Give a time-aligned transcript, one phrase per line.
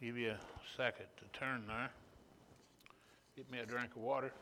[0.00, 0.38] Give you a
[0.76, 1.90] second to turn there.
[3.36, 4.32] Get me a drink of water.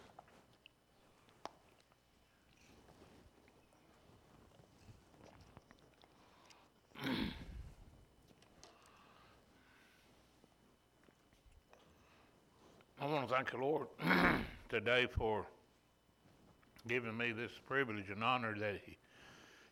[13.01, 13.89] I want to thank the Lord
[14.69, 15.45] today for
[16.87, 18.97] giving me this privilege and honor that He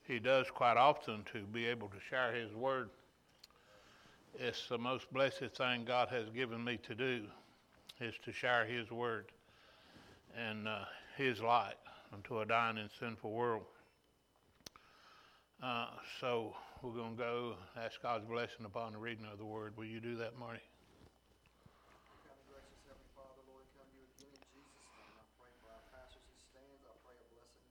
[0.02, 2.90] He does quite often to be able to share His Word.
[4.38, 7.24] It's the most blessed thing God has given me to do,
[8.00, 9.26] is to share His Word
[10.36, 10.84] and uh,
[11.16, 11.74] His light
[12.12, 13.64] unto a dying and sinful world.
[15.62, 15.86] Uh,
[16.20, 19.76] so we're going to go ask God's blessing upon the reading of the Word.
[19.76, 20.64] Will you do that, Marty?
[22.24, 25.12] Kind gracious Heavenly Father, Lord, come to you again in Jesus' name.
[25.20, 26.80] I pray for our pastor as he stands.
[26.88, 27.68] I pray a blessing,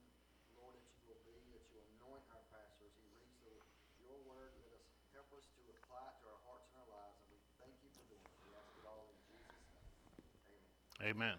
[0.62, 3.57] Lord, that you will be, that you anoint our pastor as he reads the,
[4.05, 4.54] your word.
[4.62, 4.85] Let us
[5.18, 7.18] help us to apply it to our hearts and our lives.
[7.26, 8.38] And we thank you for doing it.
[8.46, 9.90] We ask it all in Jesus' name.
[11.09, 11.38] Amen.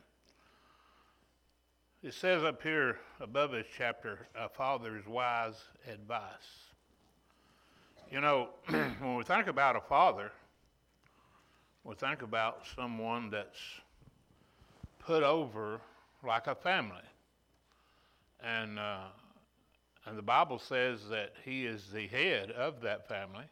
[2.03, 6.25] It says up here above this chapter, a father's wise advice.
[8.11, 10.33] You know, when we think about a father,
[11.85, 13.61] we think about someone that's
[14.99, 15.81] put over
[16.27, 16.97] like a family.
[18.43, 19.05] And, uh,
[20.05, 23.45] and the Bible says that he is the head of that family.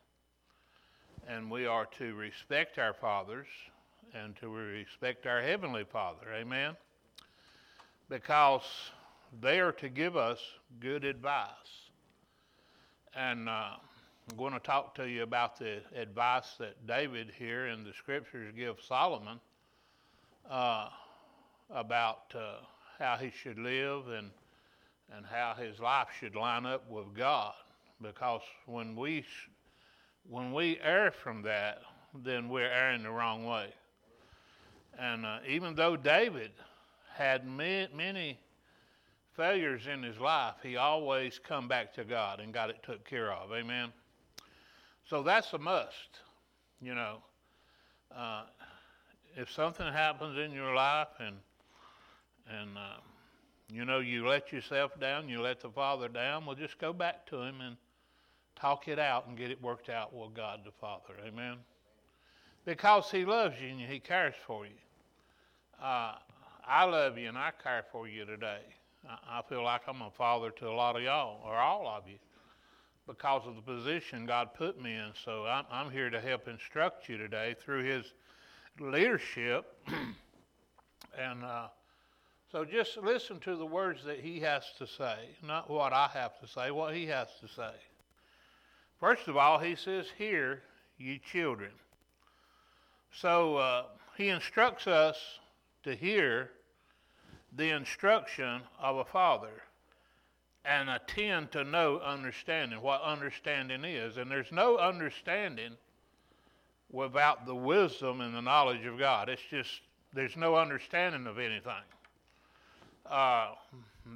[1.28, 3.46] And we are to respect our fathers
[4.14, 6.32] and to respect our Heavenly Father.
[6.34, 6.76] Amen?
[8.08, 8.62] Because
[9.40, 10.40] they are to give us
[10.80, 11.50] good advice.
[13.14, 13.72] And uh,
[14.30, 18.52] I'm going to talk to you about the advice that David here in the scriptures
[18.56, 19.40] give Solomon
[20.50, 20.88] uh,
[21.70, 22.56] about uh,
[22.98, 24.30] how he should live and,
[25.14, 27.54] and how his life should line up with God.
[28.00, 29.24] Because when we,
[30.28, 31.82] when we err from that,
[32.24, 33.68] then we're erring the wrong way.
[34.98, 36.50] And uh, even though David
[37.14, 38.38] had many,
[39.38, 43.32] failures in his life, he always come back to God and got it took care
[43.32, 43.52] of.
[43.52, 43.92] Amen.
[45.08, 46.18] So that's a must.
[46.82, 47.18] You know,
[48.14, 48.42] uh,
[49.36, 51.36] if something happens in your life and
[52.60, 53.00] and uh,
[53.72, 57.24] you know you let yourself down, you let the Father down, well, just go back
[57.26, 57.76] to Him and
[58.56, 61.14] talk it out and get it worked out with God the Father.
[61.24, 61.58] Amen.
[62.64, 64.72] Because He loves you and He cares for you.
[65.80, 66.14] Uh,
[66.66, 68.62] I love you and I care for you today.
[69.30, 72.18] I, feel like I'm a father to a lot of y'all, or all of you,
[73.06, 75.12] because of the position God put me in.
[75.24, 78.12] So I'm, I'm here to help instruct you today through His
[78.80, 79.72] leadership.
[81.18, 81.68] and uh,
[82.50, 86.40] so just listen to the words that He has to say, not what I have
[86.40, 87.72] to say, what He has to say.
[88.98, 90.62] First of all, He says, Hear,
[90.98, 91.70] you children.
[93.12, 93.84] So uh,
[94.16, 95.38] He instructs us
[95.84, 96.50] to hear
[97.56, 99.62] the instruction of a father
[100.64, 104.16] and attend to know understanding, what understanding is.
[104.16, 105.72] And there's no understanding
[106.90, 109.28] without the wisdom and the knowledge of God.
[109.28, 109.80] It's just,
[110.12, 111.72] there's no understanding of anything.
[113.06, 113.52] Uh,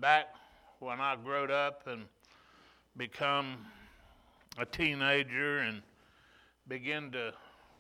[0.01, 0.27] back
[0.81, 2.05] when I growed up and
[2.97, 3.57] become
[4.59, 5.81] a teenager and
[6.69, 7.33] begin to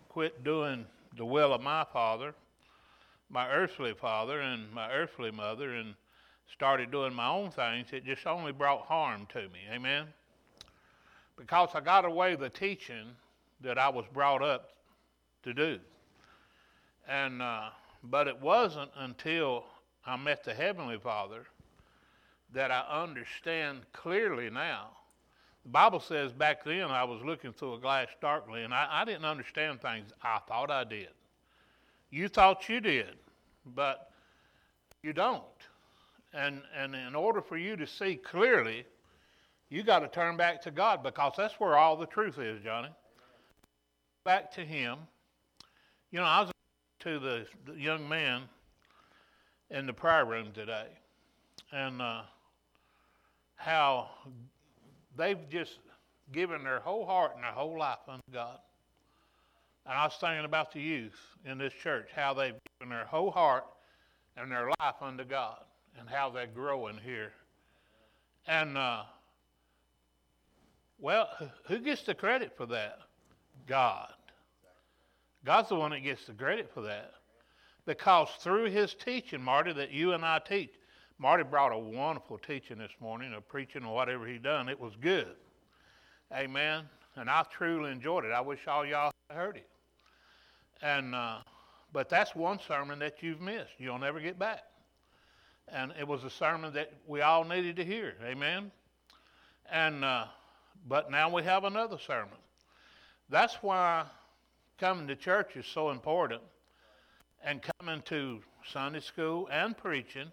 [0.08, 2.34] quit doing the will of my father,
[3.32, 5.94] my earthly father and my earthly mother, and
[6.52, 9.60] started doing my own things, it just only brought harm to me.
[9.72, 10.06] Amen?
[11.36, 13.06] Because I got away the teaching
[13.62, 14.70] that I was brought up
[15.44, 15.78] to do.
[17.08, 17.70] And, uh,
[18.04, 19.64] but it wasn't until
[20.04, 21.46] I met the Heavenly Father
[22.52, 24.90] that I understand clearly now.
[25.64, 29.04] The Bible says back then I was looking through a glass darkly, and I, I
[29.04, 31.08] didn't understand things I thought I did.
[32.12, 33.16] You thought you did,
[33.74, 34.10] but
[35.02, 35.42] you don't.
[36.34, 38.84] And, and in order for you to see clearly,
[39.70, 42.90] you got to turn back to God because that's where all the truth is, Johnny.
[44.24, 44.98] Back to Him.
[46.10, 46.50] You know, I was
[47.00, 48.42] to the, young man
[49.70, 50.88] in the prayer room today,
[51.72, 52.22] and uh,
[53.56, 54.10] how
[55.16, 55.78] they've just
[56.30, 58.58] given their whole heart and their whole life unto God.
[59.86, 63.30] And I was thinking about the youth in this church, how they've given their whole
[63.30, 63.64] heart
[64.36, 65.58] and their life unto God,
[65.98, 67.32] and how they're growing here.
[68.46, 69.02] And, uh,
[70.98, 71.28] well,
[71.66, 72.98] who gets the credit for that?
[73.66, 74.12] God.
[75.44, 77.12] God's the one that gets the credit for that.
[77.84, 80.70] Because through his teaching, Marty, that you and I teach,
[81.18, 84.68] Marty brought a wonderful teaching this morning, a preaching or whatever he done.
[84.68, 85.34] It was good.
[86.32, 86.84] Amen.
[87.16, 88.32] And I truly enjoyed it.
[88.32, 89.68] I wish all y'all heard it.
[90.82, 91.38] And uh,
[91.92, 93.72] but that's one sermon that you've missed.
[93.78, 94.62] You'll never get back.
[95.68, 98.14] And it was a sermon that we all needed to hear.
[98.24, 98.70] Amen.
[99.70, 100.24] And uh,
[100.88, 102.36] but now we have another sermon.
[103.30, 104.04] That's why
[104.78, 106.42] coming to church is so important,
[107.44, 108.40] and coming to
[108.72, 110.32] Sunday school and preaching,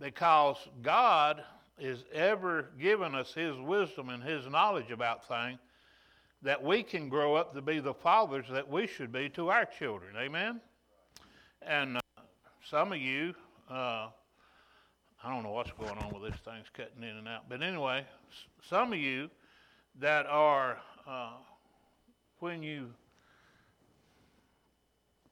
[0.00, 1.42] because God
[1.78, 5.58] is ever giving us His wisdom and His knowledge about things
[6.42, 9.64] that we can grow up to be the fathers that we should be to our
[9.64, 10.14] children.
[10.16, 10.60] Amen?
[11.62, 12.00] And uh,
[12.64, 13.34] some of you,
[13.68, 14.08] uh,
[15.22, 18.04] I don't know what's going on with this thing's cutting in and out, but anyway,
[18.68, 19.28] some of you
[20.00, 21.32] that are, uh,
[22.38, 22.90] when you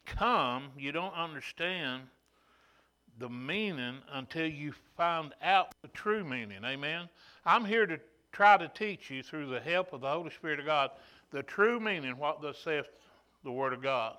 [0.05, 2.03] come, you don't understand
[3.19, 6.65] the meaning until you find out the true meaning.
[6.65, 7.09] Amen?
[7.45, 7.99] I'm here to
[8.37, 10.91] try to teach you through the help of the Holy Spirit of God
[11.31, 12.87] the true meaning, what thus saith
[13.45, 14.17] the Word of God.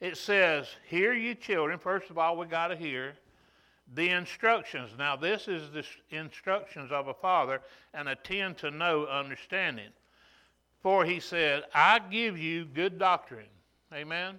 [0.00, 1.78] It says, Hear ye children.
[1.78, 3.14] First of all, we got to hear
[3.94, 4.90] the instructions.
[4.98, 7.62] Now, this is the instructions of a father,
[7.94, 9.90] and attend to know understanding.
[10.82, 13.46] For he said, I give you good doctrine.
[13.94, 14.34] Amen.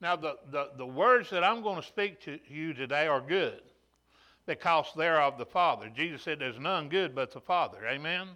[0.00, 3.62] Now, the, the, the words that I'm going to speak to you today are good
[4.50, 5.88] because they're of the Father.
[5.94, 7.78] Jesus said, There's none good but the Father.
[7.86, 8.26] Amen?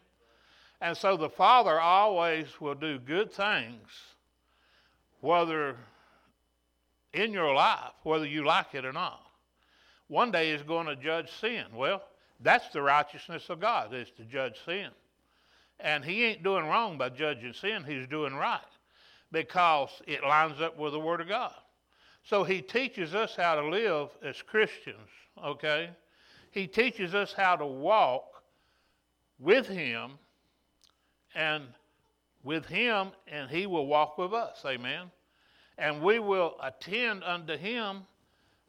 [0.80, 3.88] And so the Father always will do good things,
[5.20, 5.76] whether
[7.12, 9.20] in your life, whether you like it or not.
[10.06, 11.64] One day He's going to judge sin.
[11.74, 12.00] Well,
[12.40, 14.90] that's the righteousness of God, is to judge sin.
[15.80, 18.60] And He ain't doing wrong by judging sin, He's doing right
[19.32, 21.54] because it lines up with the Word of God.
[22.22, 25.10] So he teaches us how to live as Christians,
[25.44, 25.90] okay?
[26.54, 28.44] He teaches us how to walk
[29.40, 30.12] with him
[31.34, 31.64] and
[32.44, 35.10] with him, and he will walk with us, amen?
[35.76, 38.02] And we will attend unto him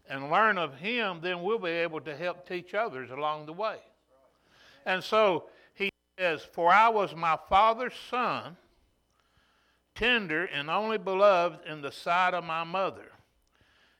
[0.09, 3.77] and learn of him, then we'll be able to help teach others along the way.
[4.88, 5.45] And so
[5.75, 8.57] he says, For I was my father's son
[9.93, 13.11] tender and only beloved in the sight of my mother.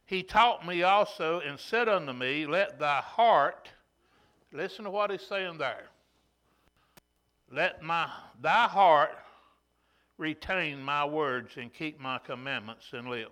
[0.06, 3.70] He taught me also and said unto me, Let thy heart,
[4.56, 5.84] listen to what he's saying there.
[7.52, 8.10] Let my
[8.42, 9.16] thy heart
[10.18, 13.30] retain my words and keep my commandments and live.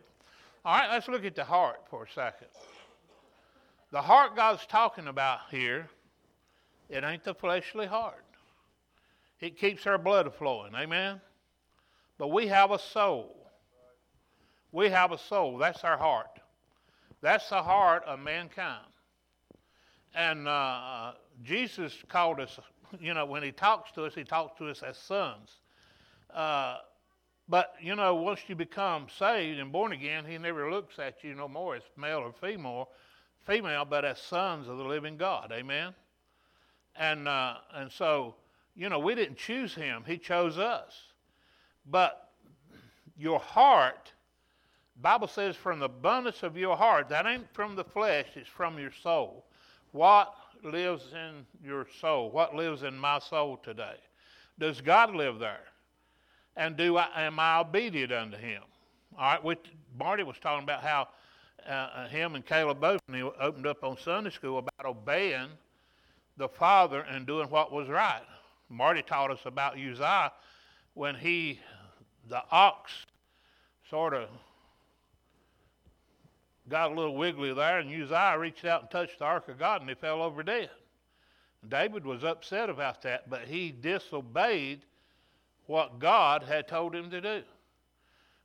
[0.66, 2.48] All right, let's look at the heart for a second.
[3.92, 5.88] The heart God's talking about here,
[6.90, 8.24] it ain't the fleshly heart.
[9.40, 10.74] It keeps our blood flowing.
[10.74, 11.20] Amen.
[12.18, 13.36] But we have a soul.
[14.72, 15.58] We have a soul.
[15.58, 16.40] That's our heart.
[17.22, 18.86] That's the heart of mankind.
[20.14, 21.14] And uh,
[21.44, 22.60] Jesus called us,
[23.00, 25.60] you know, when he talks to us, he talks to us as sons.
[26.34, 26.78] Uh,
[27.50, 31.36] but, you know, once you become saved and born again, he never looks at you
[31.36, 32.90] no more as male or female,
[33.46, 35.52] female, but as sons of the living God.
[35.52, 35.94] Amen?
[36.96, 38.36] And, uh, and so,
[38.76, 40.94] you know, we didn't choose him, he chose us.
[41.90, 42.30] But
[43.18, 44.14] your heart,
[45.02, 48.80] Bible says, from the abundance of your heart, that ain't from the flesh, it's from
[48.80, 49.46] your soul.
[49.94, 52.32] What lives in your soul?
[52.32, 53.96] What lives in my soul today?
[54.60, 55.62] Does God live there?
[56.58, 58.64] And do I, am I obedient unto Him?
[59.18, 59.60] All right, which
[59.98, 61.08] Marty was talking about how
[61.68, 65.50] uh, uh him and Caleb both and he opened up on Sunday school about obeying
[66.38, 68.24] the Father and doing what was right.
[68.70, 70.32] Marty taught us about Uzziah
[70.96, 71.60] when he,
[72.28, 72.92] the ox,
[73.90, 74.28] sort of
[76.70, 79.82] got a little wiggly there, and Uzziah reached out and touched the ark of God,
[79.82, 80.70] and he fell over dead.
[81.68, 84.82] David was upset about that, but he disobeyed
[85.68, 87.42] what God had told him to do.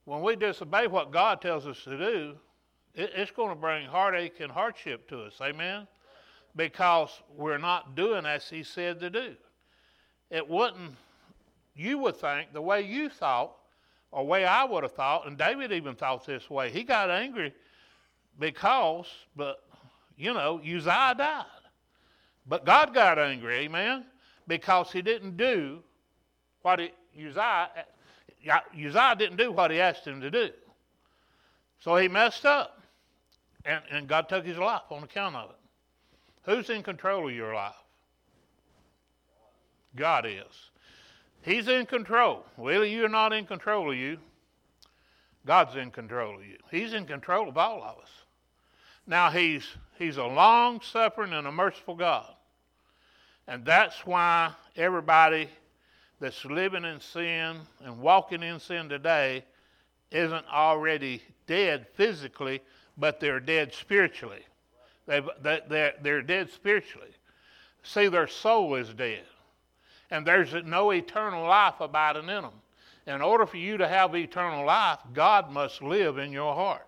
[0.05, 2.37] When we disobey what God tells us to do,
[2.95, 5.35] it's going to bring heartache and hardship to us.
[5.41, 5.87] Amen?
[6.57, 9.35] Because we're not doing as he said to do.
[10.31, 10.95] It wouldn't
[11.79, 13.57] you would think the way you thought,
[14.11, 16.71] or way I would have thought, and David even thought this way.
[16.71, 17.55] He got angry
[18.39, 19.65] because, but
[20.17, 21.45] you know, Uzziah died.
[22.47, 24.05] But God got angry, amen,
[24.47, 25.81] because he didn't do
[26.63, 27.71] what he, Uzziah,
[28.75, 30.51] Uzziah didn't do what he asked him to do.
[31.81, 32.81] So he messed up,
[33.65, 35.57] and, and God took his life on account of it.
[36.43, 37.75] Who's in control of your life?
[39.95, 40.71] God is.
[41.43, 42.45] He's in control.
[42.57, 44.19] Well, you're not in control of you.
[45.47, 46.57] God's in control of you.
[46.71, 48.11] He's in control of all of us.
[49.09, 49.67] Now, He's,
[49.99, 52.27] he's a long suffering and a merciful God.
[53.49, 55.49] And that's why everybody
[56.21, 59.45] that's living in sin and walking in sin today
[60.11, 62.61] isn't already dead physically,
[62.99, 64.45] but they're dead spiritually.
[65.07, 67.09] They've, they, they're, they're dead spiritually.
[67.83, 69.23] See, their soul is dead.
[70.11, 72.53] And there's no eternal life abiding in them.
[73.07, 76.88] In order for you to have eternal life, God must live in your heart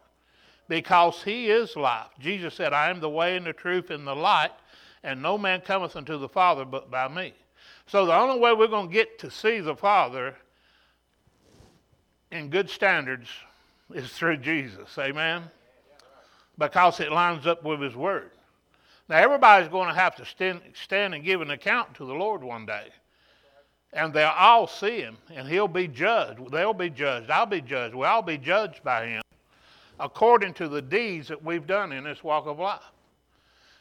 [0.70, 2.06] because He is life.
[2.20, 4.52] Jesus said, I am the way and the truth and the light,
[5.02, 7.34] and no man cometh unto the Father but by me.
[7.88, 10.36] So the only way we're going to get to see the Father
[12.30, 13.28] in good standards
[13.92, 14.96] is through Jesus.
[14.96, 15.42] Amen?
[16.56, 18.30] Because it lines up with His Word.
[19.08, 22.64] Now, everybody's going to have to stand, and give an account to the Lord one
[22.64, 22.90] day.
[23.92, 26.52] And they'll all see Him, and He'll be judged.
[26.52, 27.28] They'll be judged.
[27.28, 27.96] I'll be judged.
[27.96, 29.22] We'll all be judged by Him
[30.00, 32.80] according to the deeds that we've done in this walk of life.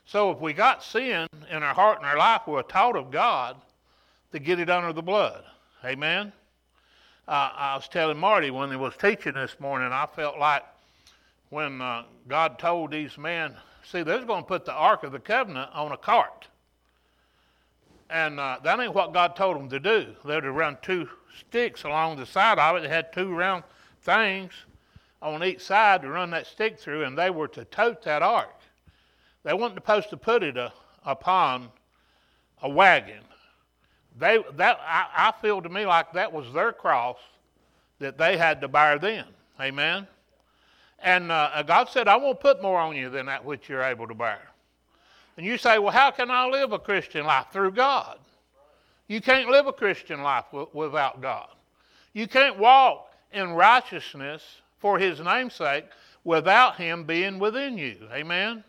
[0.06, 3.56] So if we got sin in our heart and our life, we're taught of God
[4.32, 5.44] to get it under the blood.
[5.86, 6.34] Amen?
[7.28, 10.64] Uh, I was telling Marty when he was teaching this morning, I felt like
[11.50, 15.20] when uh, God told these men, see, they're going to put the Ark of the
[15.20, 16.48] Covenant on a cart.
[18.10, 20.16] And uh, that ain't what God told them to do.
[20.26, 21.08] They were to run two
[21.40, 22.82] sticks along the side of it.
[22.82, 23.64] They had two round
[24.02, 24.52] things
[25.22, 28.56] on each side to run that stick through, and they were to tote that ark.
[29.44, 30.70] They weren't supposed to put it a, uh,
[31.06, 31.70] upon
[32.62, 33.24] a wagon.
[34.18, 37.18] They, that, I, I feel to me like that was their cross
[38.00, 39.26] that they had to bear then.
[39.60, 40.08] Amen?
[41.02, 44.08] And uh, God said, I won't put more on you than that which you're able
[44.08, 44.42] to bear.
[45.38, 47.48] And you say, well, how can I live a Christian life?
[47.52, 48.20] Through God.
[49.08, 51.48] You can't live a Christian life w- without God.
[52.14, 54.44] You can't walk in righteousness
[54.80, 55.86] for his namesake
[56.24, 57.98] without him being within you.
[58.12, 58.64] Amen?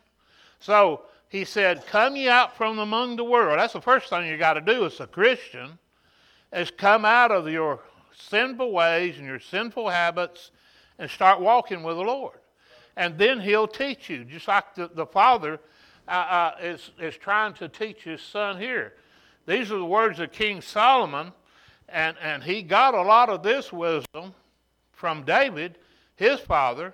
[0.59, 3.59] So he said, Come ye out from among the world.
[3.59, 5.79] That's the first thing you got to do as a Christian,
[6.53, 7.81] is come out of your
[8.17, 10.51] sinful ways and your sinful habits
[10.99, 12.39] and start walking with the Lord.
[12.97, 15.61] And then he'll teach you, just like the, the Father
[16.07, 18.95] uh, uh, is, is trying to teach his son here.
[19.47, 21.33] These are the words of King Solomon,
[21.89, 24.35] and, and he got a lot of this wisdom
[24.93, 25.79] from David,
[26.21, 26.93] his father,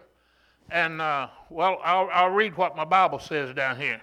[0.71, 3.95] and, uh, well, I'll, I'll read what my Bible says down here.
[3.95, 4.01] It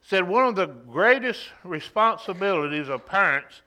[0.00, 3.60] said, One of the greatest responsibilities of parents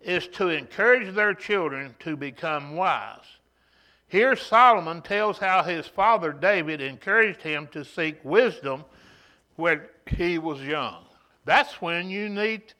[0.00, 3.26] is to encourage their children to become wise.
[4.08, 8.86] Here, Solomon tells how his father David encouraged him to seek wisdom
[9.56, 11.04] when he was young.
[11.44, 12.72] That's when you need,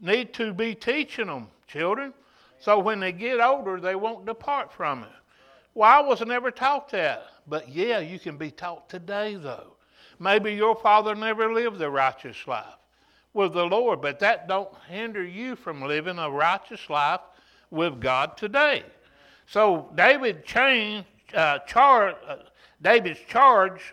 [0.00, 2.14] need to be teaching them, children,
[2.60, 5.10] so when they get older, they won't depart from it.
[5.74, 7.26] Well, I was never taught that.
[7.46, 9.74] But yeah, you can be taught today, though.
[10.18, 12.76] Maybe your father never lived a righteous life
[13.32, 17.20] with the Lord, but that don't hinder you from living a righteous life
[17.70, 18.84] with God today.
[19.46, 22.36] So David changed, uh, char- uh,
[22.80, 23.92] David's charge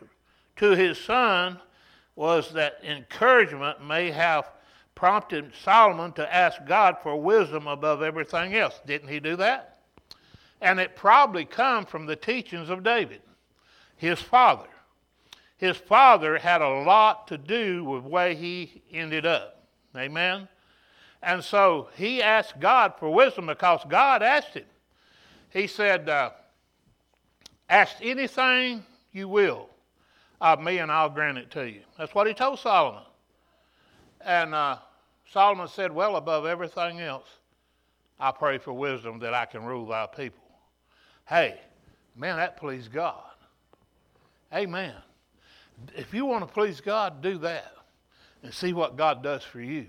[0.57, 1.59] to his son
[2.15, 4.45] was that encouragement may have
[4.93, 8.79] prompted Solomon to ask God for wisdom above everything else.
[8.85, 9.70] Didn't he do that?
[10.61, 13.21] And it probably come from the teachings of David
[14.01, 14.67] his father.
[15.57, 19.63] His father had a lot to do with where he ended up.
[19.95, 20.47] Amen?
[21.21, 24.65] And so he asked God for wisdom because God asked him.
[25.51, 26.31] He said, uh,
[27.69, 29.69] Ask anything you will
[30.41, 31.81] of me, and I'll grant it to you.
[31.95, 33.03] That's what he told Solomon.
[34.25, 34.77] And uh,
[35.31, 37.27] Solomon said, Well, above everything else,
[38.19, 40.40] I pray for wisdom that I can rule thy people.
[41.27, 41.59] Hey,
[42.15, 43.23] man, that pleased God.
[44.53, 44.93] Amen.
[45.95, 47.73] If you want to please God, do that
[48.43, 49.87] and see what God does for you.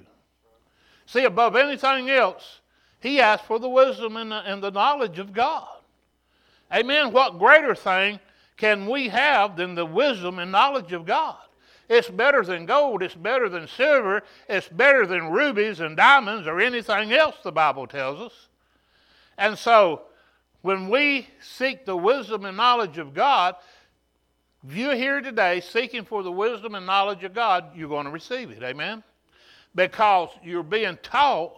[1.06, 2.60] See, above anything else,
[3.00, 5.68] he asked for the wisdom and the, and the knowledge of God.
[6.72, 7.12] Amen.
[7.12, 8.20] What greater thing
[8.56, 11.36] can we have than the wisdom and knowledge of God?
[11.88, 13.02] It's better than gold.
[13.02, 14.22] It's better than silver.
[14.48, 18.48] It's better than rubies and diamonds or anything else, the Bible tells us.
[19.36, 20.02] And so,
[20.62, 23.56] when we seek the wisdom and knowledge of God,
[24.66, 28.12] if you're here today seeking for the wisdom and knowledge of God, you're going to
[28.12, 28.62] receive it.
[28.62, 29.02] Amen?
[29.74, 31.52] Because you're being taught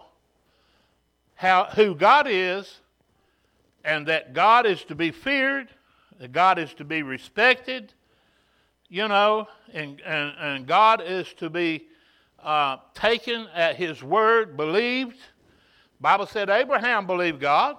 [1.35, 2.79] how, who God is
[3.83, 5.67] and that God is to be feared,
[6.19, 7.93] that God is to be respected,
[8.89, 11.85] you know, and, and, and God is to be
[12.43, 15.17] uh, taken at his word, believed.
[16.01, 17.77] Bible said Abraham believed God.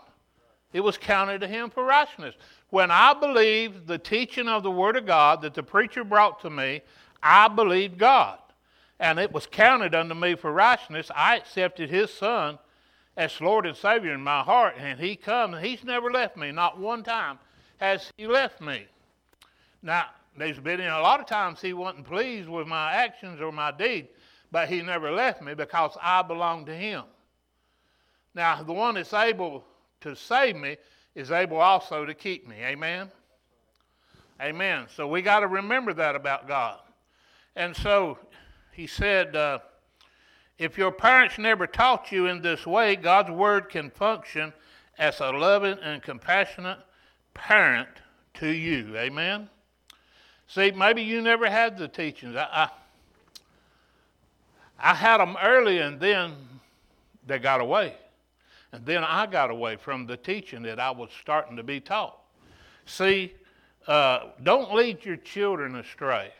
[0.76, 2.34] It was counted to him for righteousness.
[2.68, 6.50] When I believed the teaching of the Word of God that the preacher brought to
[6.50, 6.82] me,
[7.22, 8.38] I believed God.
[9.00, 11.10] And it was counted unto me for righteousness.
[11.16, 12.58] I accepted His Son
[13.16, 16.52] as Lord and Savior in my heart, and He come, and He's never left me,
[16.52, 17.38] not one time.
[17.78, 18.84] has he left me?
[19.82, 23.72] Now, there's been a lot of times he wasn't pleased with my actions or my
[23.72, 24.08] deeds,
[24.52, 27.04] but he never left me because I belong to him.
[28.34, 29.64] Now, the one that's able
[30.00, 30.76] to save me
[31.14, 32.56] is able also to keep me.
[32.62, 33.10] Amen?
[34.40, 34.86] Amen.
[34.94, 36.78] So we got to remember that about God.
[37.54, 38.18] And so
[38.72, 39.60] he said, uh,
[40.58, 44.52] if your parents never taught you in this way, God's word can function
[44.98, 46.78] as a loving and compassionate
[47.32, 47.88] parent
[48.34, 48.96] to you.
[48.96, 49.48] Amen?
[50.48, 52.36] See, maybe you never had the teachings.
[52.36, 52.68] I, I,
[54.78, 56.34] I had them early and then
[57.26, 57.94] they got away.
[58.72, 62.18] And then I got away from the teaching that I was starting to be taught.
[62.84, 63.34] See,
[63.86, 66.32] uh, don't lead your children astray.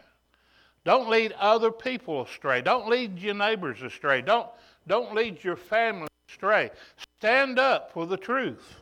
[0.85, 2.63] Don't lead other people astray.
[2.63, 4.23] Don't lead your neighbors astray.
[4.23, 4.49] Don't,
[4.87, 6.71] don't lead your family astray.
[7.19, 8.77] Stand up for the truth.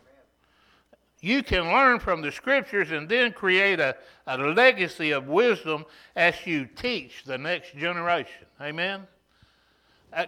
[1.21, 3.97] You can learn from the scriptures and then create a,
[4.27, 8.45] a legacy of wisdom as you teach the next generation.
[8.61, 9.07] Amen?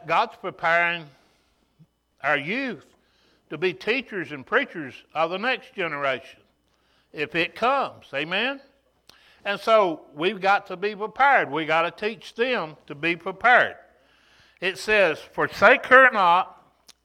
[0.07, 1.05] God's preparing
[2.23, 2.87] our youth
[3.51, 6.41] to be teachers and preachers of the next generation
[7.13, 8.07] if it comes.
[8.15, 8.61] Amen?
[9.45, 11.51] And so we've got to be prepared.
[11.51, 13.77] We've got to teach them to be prepared.
[14.61, 16.61] It says, Forsake her not,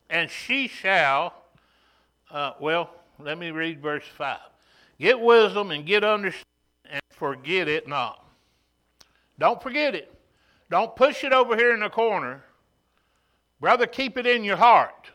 [0.09, 1.33] and she shall,
[2.31, 4.39] uh, well, let me read verse 5.
[4.99, 6.45] Get wisdom and get understanding,
[6.89, 8.25] and forget it not.
[9.37, 10.13] Don't forget it.
[10.69, 12.43] Don't push it over here in the corner.
[13.59, 15.11] Brother, keep it in your heart.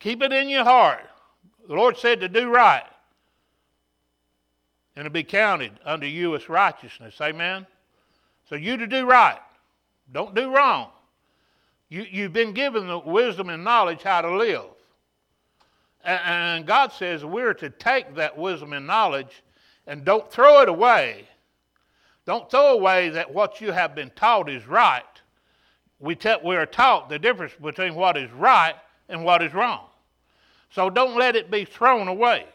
[0.00, 1.00] Keep it in your heart.
[1.66, 2.84] The Lord said to do right
[4.96, 7.20] and to be counted unto you as righteousness.
[7.20, 7.66] Amen?
[8.48, 9.38] So you to do right.
[10.12, 10.88] Don't do wrong.
[11.88, 14.64] You, you've been given the wisdom and knowledge how to live.
[16.04, 19.42] And, and God says we're to take that wisdom and knowledge
[19.86, 21.28] and don't throw it away.
[22.26, 25.02] Don't throw away that what you have been taught is right.
[25.98, 28.74] We, te- we are taught the difference between what is right
[29.08, 29.87] and what is wrong.
[30.70, 32.46] So don't let it be thrown away.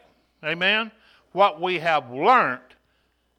[0.44, 0.90] Amen?
[1.32, 2.60] What we have learned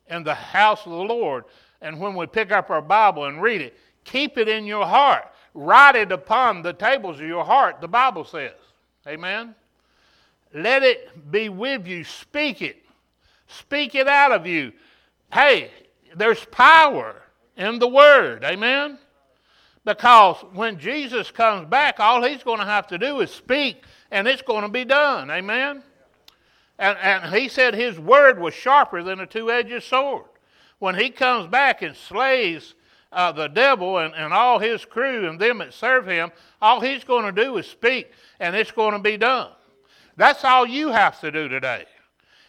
[0.09, 1.45] in the house of the Lord.
[1.81, 5.25] And when we pick up our Bible and read it, keep it in your heart.
[5.53, 8.51] Write it upon the tables of your heart, the Bible says.
[9.07, 9.55] Amen?
[10.53, 12.03] Let it be with you.
[12.03, 12.83] Speak it.
[13.47, 14.73] Speak it out of you.
[15.31, 15.71] Hey,
[16.15, 17.21] there's power
[17.57, 18.43] in the Word.
[18.43, 18.97] Amen?
[19.85, 24.27] Because when Jesus comes back, all he's going to have to do is speak and
[24.27, 25.29] it's going to be done.
[25.29, 25.83] Amen?
[26.79, 30.25] And, and he said his word was sharper than a two edged sword.
[30.79, 32.73] When he comes back and slays
[33.11, 37.03] uh, the devil and, and all his crew and them that serve him, all he's
[37.03, 39.51] going to do is speak and it's going to be done.
[40.17, 41.85] That's all you have to do today,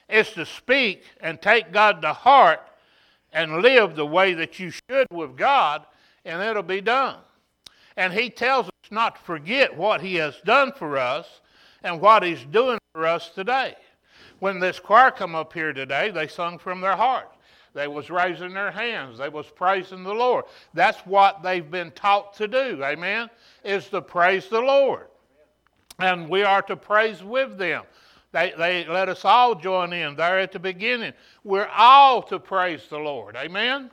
[0.09, 2.61] is to speak and take God to heart
[3.33, 5.85] and live the way that you should with God,
[6.25, 7.19] and it'll be done.
[7.97, 11.41] And he tells us not to forget what he has done for us
[11.83, 13.75] and what he's doing for us today.
[14.39, 17.33] When this choir come up here today, they sung from their heart.
[17.73, 19.19] They was raising their hands.
[19.19, 20.47] They was praising the Lord.
[20.73, 22.83] That's what they've been taught to do.
[22.83, 23.29] Amen.
[23.65, 25.09] Is to praise the Lord.
[25.99, 27.85] And we are to praise with them.
[28.33, 31.13] They, they let us all join in there at the beginning.
[31.45, 33.37] We're all to praise the Lord.
[33.37, 33.91] Amen.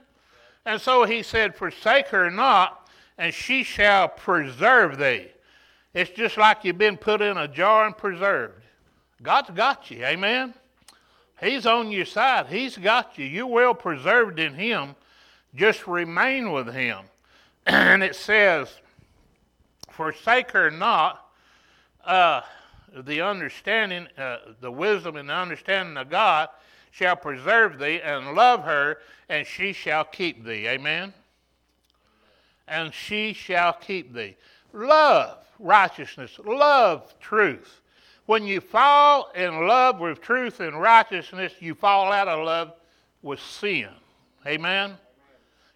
[0.65, 2.82] And so he said, Forsake her not,
[3.23, 5.27] and she shall preserve thee.
[5.93, 8.61] It's just like you've been put in a jar and preserved.
[9.21, 10.03] God's got you.
[10.03, 10.53] Amen.
[11.39, 12.47] He's on your side.
[12.47, 13.23] He's got you.
[13.23, 14.97] You're well preserved in Him.
[15.55, 17.05] Just remain with Him.
[17.65, 18.67] And it says,
[19.89, 21.25] Forsake her not
[22.03, 22.41] uh,
[22.93, 26.49] the understanding, uh, the wisdom and the understanding of God
[26.91, 28.97] shall preserve thee, and love her,
[29.29, 30.67] and she shall keep thee.
[30.67, 31.13] Amen?
[32.67, 34.35] And she shall keep thee.
[34.71, 37.81] Love righteousness, love truth.
[38.25, 42.73] When you fall in love with truth and righteousness, you fall out of love
[43.21, 43.89] with sin.
[44.47, 44.97] Amen?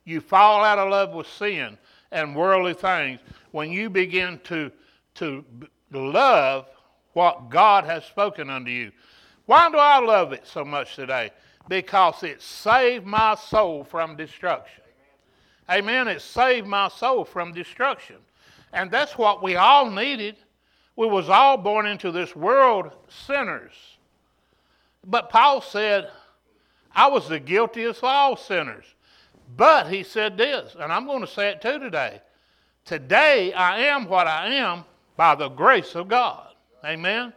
[0.05, 1.77] You fall out of love with sin
[2.11, 3.19] and worldly things
[3.51, 4.71] when you begin to,
[5.15, 5.43] to
[5.91, 6.67] love
[7.13, 8.91] what God has spoken unto you.
[9.45, 11.31] Why do I love it so much today?
[11.67, 14.83] Because it saved my soul from destruction.
[15.69, 16.07] Amen.
[16.07, 18.17] It saved my soul from destruction.
[18.73, 20.37] And that's what we all needed.
[20.95, 23.73] We was all born into this world sinners.
[25.05, 26.09] But Paul said,
[26.93, 28.85] I was the guiltiest of all sinners.
[29.55, 32.21] But he said this, and I'm going to say it too today.
[32.83, 34.83] Today I am what I am
[35.15, 36.47] by the grace of God.
[36.83, 37.33] Amen.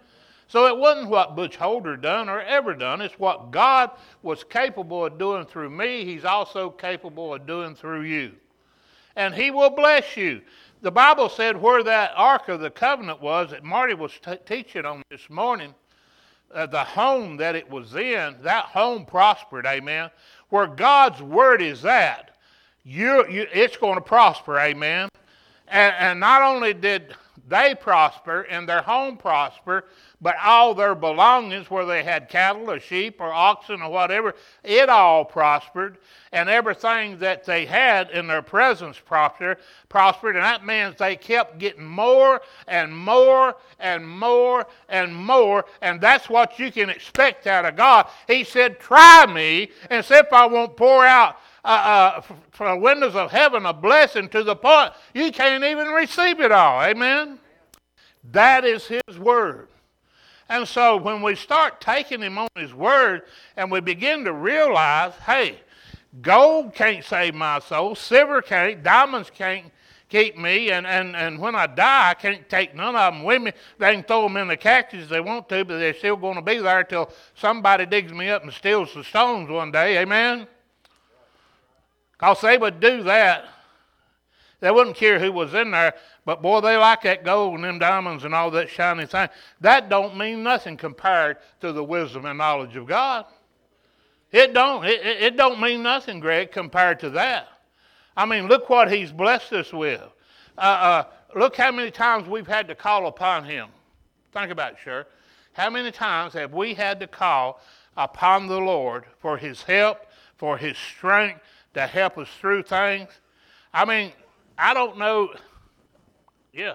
[0.50, 3.00] So it wasn't what Butch Holder done or ever done.
[3.00, 6.04] It's what God was capable of doing through me.
[6.04, 8.32] He's also capable of doing through you.
[9.14, 10.40] And He will bless you.
[10.82, 14.84] The Bible said where that Ark of the Covenant was that Marty was t- teaching
[14.84, 15.72] on this morning,
[16.52, 20.10] uh, the home that it was in, that home prospered, amen.
[20.48, 22.36] Where God's word is at,
[22.82, 25.10] you, it's going to prosper, amen.
[25.68, 27.14] And, and not only did
[27.48, 29.86] they prosper and their home prosper,
[30.20, 34.88] but all their belongings, where they had cattle or sheep or oxen or whatever, it
[34.88, 35.98] all prospered,
[36.32, 39.58] and everything that they had in their presence prospered.
[39.88, 46.00] Prospered, and that means they kept getting more and more and more and more, and
[46.00, 48.06] that's what you can expect out of God.
[48.26, 52.22] He said, "Try me, and see if I won't pour out." Uh,
[52.58, 56.52] uh, the windows of heaven a blessing to the point you can't even receive it
[56.52, 56.82] all.
[56.82, 57.38] Amen?
[58.32, 59.68] That is His Word.
[60.50, 63.22] And so when we start taking him on his word
[63.56, 65.60] and we begin to realize, hey,
[66.22, 69.66] gold can't save my soul, silver can't, diamonds can't
[70.08, 73.42] keep me, and, and, and when I die, I can't take none of them with
[73.42, 73.52] me.
[73.78, 76.34] They can throw them in the cactus if they want to, but they're still going
[76.34, 79.98] to be there until somebody digs me up and steals the stones one day.
[79.98, 80.48] Amen?
[82.20, 83.46] Because they would do that.
[84.60, 85.94] They wouldn't care who was in there.
[86.26, 89.30] But boy, they like that gold and them diamonds and all that shiny thing.
[89.62, 93.24] That don't mean nothing compared to the wisdom and knowledge of God.
[94.32, 94.84] It don't.
[94.84, 97.48] It, it don't mean nothing, Greg, compared to that.
[98.14, 100.02] I mean, look what He's blessed us with.
[100.58, 101.04] Uh, uh,
[101.34, 103.68] look how many times we've had to call upon Him.
[104.34, 105.06] Think about it, sure.
[105.54, 107.62] How many times have we had to call
[107.96, 110.00] upon the Lord for His help,
[110.36, 111.40] for His strength
[111.74, 113.08] to help us through things?
[113.72, 114.12] I mean,
[114.58, 115.30] I don't know.
[116.52, 116.74] Yeah.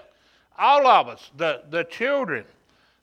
[0.57, 2.45] All of us, the, the children,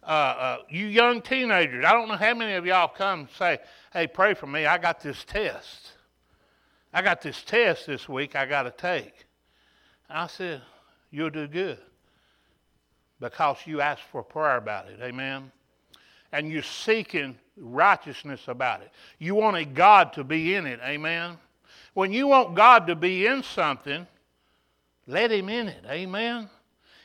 [0.02, 3.58] uh, uh, you young teenagers, I don't know how many of y'all come and say,
[3.92, 4.66] hey, pray for me.
[4.66, 5.92] I got this test.
[6.92, 9.26] I got this test this week I got to take.
[10.10, 10.62] I said,
[11.10, 11.78] you'll do good
[13.20, 14.98] because you asked for prayer about it.
[15.00, 15.52] Amen.
[16.32, 18.90] And you're seeking righteousness about it.
[19.18, 20.80] You wanted God to be in it.
[20.82, 21.38] Amen.
[21.94, 24.06] When you want God to be in something,
[25.06, 25.84] let Him in it.
[25.88, 26.48] Amen.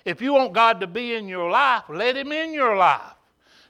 [0.05, 3.13] If you want God to be in your life, let Him in your life.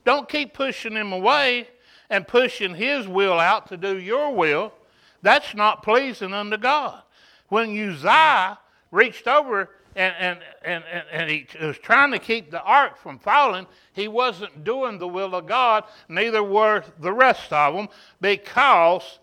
[0.06, 1.68] Don't keep pushing Him away
[2.10, 4.74] and pushing His will out to do your will.
[5.22, 7.02] That's not pleasing unto God.
[7.50, 8.60] When Uzziah
[8.92, 13.66] reached over and, and, and, and, he was trying to keep the ark from falling,
[13.94, 17.90] he wasn't doing the will of God, neither were the rest of them,
[18.22, 19.20] because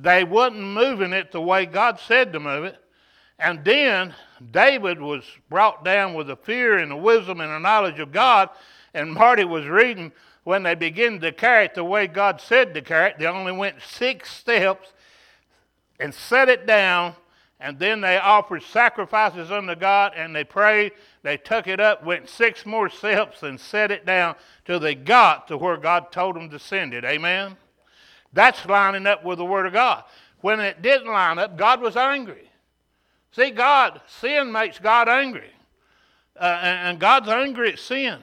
[0.00, 2.78] they wasn't moving it the way God said to move it.
[3.38, 4.14] And then
[4.50, 8.50] David was brought down with the fear and the wisdom and the knowledge of God.
[8.94, 10.12] And Marty was reading
[10.44, 13.52] when they began to carry it the way God said to carry it, they only
[13.52, 14.92] went six steps
[16.00, 17.14] and set it down.
[17.60, 20.92] And then they offered sacrifices unto God and they prayed.
[21.22, 25.46] They took it up, went six more steps, and set it down till they got
[25.46, 27.04] to where God told them to send it.
[27.04, 27.56] Amen?
[28.32, 30.04] That's lining up with the Word of God.
[30.40, 32.50] When it didn't line up, God was angry.
[33.32, 35.50] See, God, sin makes God angry.
[36.38, 38.18] Uh, and, and God's angry at sin.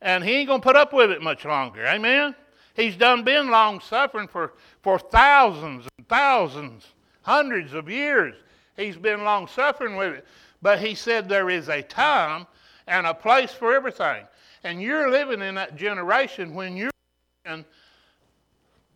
[0.00, 1.86] And He ain't going to put up with it much longer.
[1.86, 2.34] Amen?
[2.74, 6.86] He's done been long suffering for, for thousands and thousands,
[7.22, 8.34] hundreds of years.
[8.76, 10.26] He's been long suffering with it.
[10.62, 12.46] But He said there is a time
[12.86, 14.24] and a place for everything.
[14.64, 16.90] And you're living in that generation when you're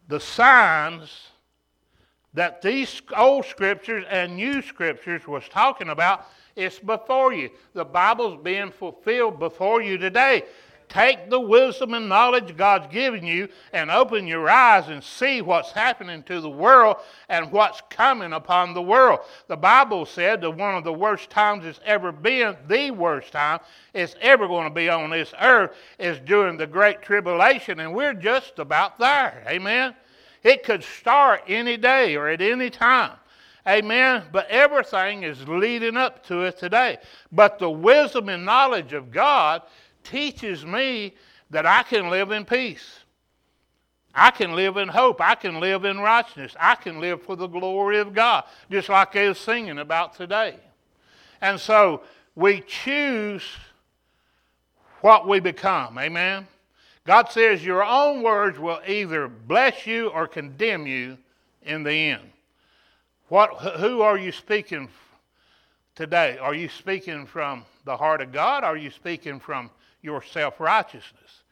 [0.08, 1.28] the signs
[2.34, 7.50] that these old scriptures and new scriptures was talking about it's before you.
[7.72, 10.44] The bible's being fulfilled before you today
[10.88, 15.72] take the wisdom and knowledge god's given you and open your eyes and see what's
[15.72, 16.96] happening to the world
[17.28, 21.64] and what's coming upon the world the bible said that one of the worst times
[21.64, 23.58] it's ever been the worst time
[23.92, 28.14] it's ever going to be on this earth is during the great tribulation and we're
[28.14, 29.94] just about there amen
[30.44, 33.16] it could start any day or at any time.
[33.66, 34.24] Amen.
[34.30, 36.98] But everything is leading up to it today.
[37.32, 39.62] But the wisdom and knowledge of God
[40.04, 41.14] teaches me
[41.50, 43.00] that I can live in peace.
[44.14, 45.20] I can live in hope.
[45.20, 46.54] I can live in righteousness.
[46.60, 50.56] I can live for the glory of God, just like they was singing about today.
[51.40, 52.02] And so
[52.36, 53.42] we choose
[55.00, 55.98] what we become.
[55.98, 56.46] Amen.
[57.06, 61.18] God says your own words will either bless you or condemn you
[61.62, 62.22] in the end.
[63.28, 64.88] What, who are you speaking
[65.94, 66.38] today?
[66.38, 68.64] Are you speaking from the heart of God?
[68.64, 69.70] Are you speaking from
[70.04, 71.42] your self righteousness.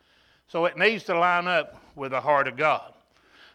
[0.47, 2.93] So it needs to line up with the heart of God.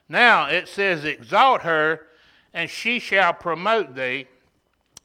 [0.09, 2.07] Now it says, Exalt her,
[2.53, 4.27] and she shall promote thee.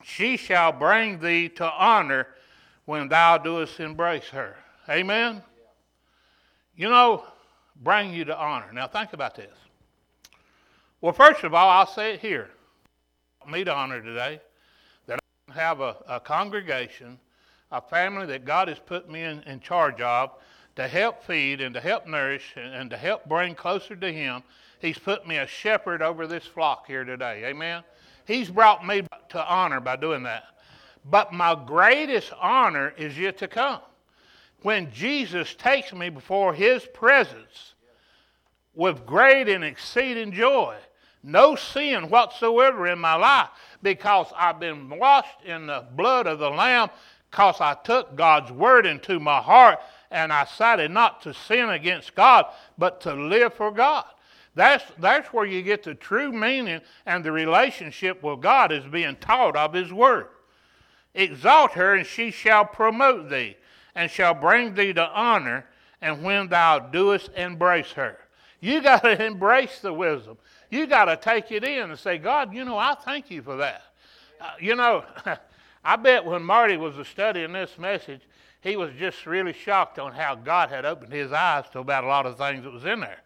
[0.03, 2.29] She shall bring thee to honor
[2.87, 4.57] when thou doest embrace her.
[4.89, 5.43] Amen?
[6.75, 7.25] You know,
[7.83, 8.73] bring you to honor.
[8.73, 9.55] Now think about this.
[11.03, 12.49] Well, first of all, I'll say it here.
[13.47, 14.41] Me to honor today
[15.07, 15.19] that
[15.51, 17.19] I have a, a congregation,
[17.73, 20.31] a family that God has put me in, in charge of
[20.77, 24.43] to help feed and to help nourish and, and to help bring closer to Him.
[24.79, 27.45] He's put me a shepherd over this flock here today.
[27.47, 27.83] Amen.
[28.27, 30.45] He's brought me to honor by doing that.
[31.11, 33.81] But my greatest honor is yet to come.
[34.63, 37.75] When Jesus takes me before His presence
[38.75, 40.77] with great and exceeding joy
[41.23, 43.49] no sin whatsoever in my life
[43.83, 46.91] because I've been washed in the blood of the Lamb
[47.33, 52.15] because I took God's word into my heart and I decided not to sin against
[52.15, 52.45] God
[52.77, 54.05] but to live for God.
[54.55, 59.17] That's, that's where you get the true meaning and the relationship with God is being
[59.17, 60.27] taught of His Word.
[61.15, 63.57] Exalt her, and she shall promote thee,
[63.95, 65.65] and shall bring thee to honor,
[66.03, 68.19] and when thou doest embrace her.
[68.61, 70.37] You got to embrace the wisdom.
[70.71, 73.57] You got to take it in and say, God, you know, I thank you for
[73.57, 73.85] that.
[74.39, 75.05] Uh, you know,
[75.85, 78.23] I bet when Marty was studying this message,
[78.61, 82.07] he was just really shocked on how God had opened his eyes to about a
[82.07, 83.21] lot of things that was in there.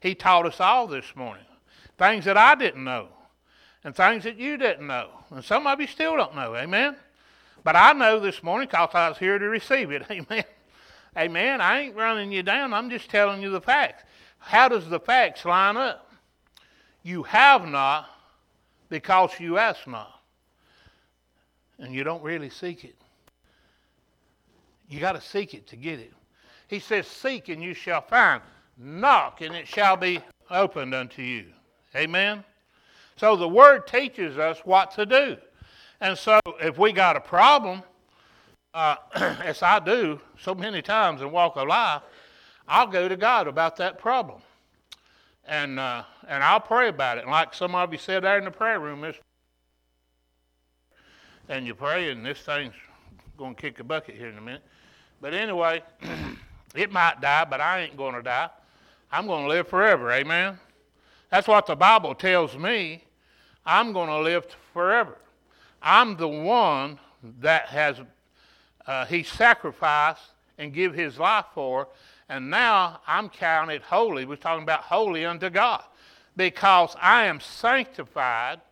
[0.00, 1.44] He taught us all this morning
[1.98, 3.08] things that I didn't know
[3.84, 5.08] and things that you didn't know.
[5.30, 6.54] And some of you still don't know.
[6.56, 6.96] Amen?
[7.64, 10.02] But I know this morning because I was here to receive it.
[10.10, 10.44] Amen?
[11.16, 11.60] Amen?
[11.60, 12.72] I ain't running you down.
[12.72, 14.04] I'm just telling you the facts.
[14.38, 16.10] How does the facts line up?
[17.02, 18.08] You have not
[18.88, 20.21] because you ask not.
[21.82, 22.94] And you don't really seek it.
[24.88, 26.12] You got to seek it to get it.
[26.68, 28.40] He says, Seek and you shall find.
[28.78, 31.46] Knock and it shall be opened unto you.
[31.94, 32.44] Amen?
[33.16, 35.36] So the Word teaches us what to do.
[36.00, 37.82] And so if we got a problem,
[38.72, 42.02] uh, as I do so many times in walk of life,
[42.66, 44.40] I'll go to God about that problem
[45.46, 47.22] and uh, and I'll pray about it.
[47.22, 49.04] And like some of you said there in the prayer room,
[51.52, 52.72] and you pray, and this thing's
[53.36, 54.62] going to kick a bucket here in a minute.
[55.20, 55.82] But anyway,
[56.74, 58.48] it might die, but I ain't going to die.
[59.10, 60.10] I'm going to live forever.
[60.12, 60.58] Amen.
[61.30, 63.04] That's what the Bible tells me.
[63.66, 65.18] I'm going to live forever.
[65.82, 66.98] I'm the one
[67.40, 68.00] that has
[68.86, 70.22] uh, he sacrificed
[70.56, 71.88] and give his life for
[72.30, 74.24] and now I'm counted holy.
[74.24, 75.84] We're talking about holy unto God.
[76.34, 78.62] Because I am sanctified,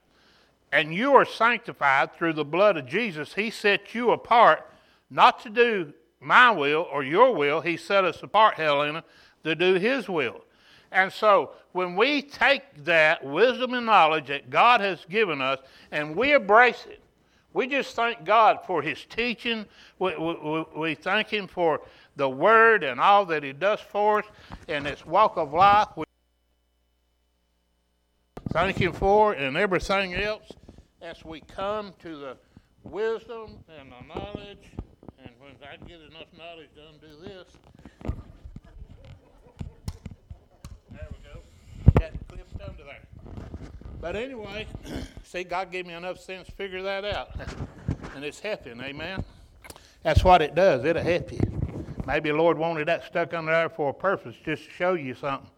[0.73, 3.35] and you are sanctified through the blood of Jesus.
[3.35, 4.67] He set you apart
[5.11, 7.61] not to do my will or your will.
[7.61, 9.03] He set us apart, Helena,
[9.45, 10.45] to do His will.
[10.93, 15.59] And so when we take that wisdom and knowledge that God has given us
[15.91, 17.01] and we embrace it,
[17.53, 19.67] we just thank God for His teaching.
[19.99, 21.81] We, we, we thank Him for
[22.17, 24.27] the Word and all that He does for us
[24.69, 25.89] in this walk of life.
[25.97, 26.05] We
[28.51, 30.53] thank Him for and everything else
[31.03, 32.37] as we come to the
[32.85, 34.71] wisdom and the knowledge.
[35.19, 37.47] And when I get enough knowledge to undo this,
[40.91, 41.41] there we go.
[41.99, 43.01] Got clipped under there.
[44.01, 44.67] But anyway,
[45.23, 47.31] see, God gave me enough sense to figure that out.
[48.15, 49.25] and it's helping, amen?
[50.03, 50.85] That's what it does.
[50.85, 51.41] It'll help you.
[52.07, 55.15] Maybe the Lord wanted that stuck under there for a purpose, just to show you
[55.15, 55.51] something.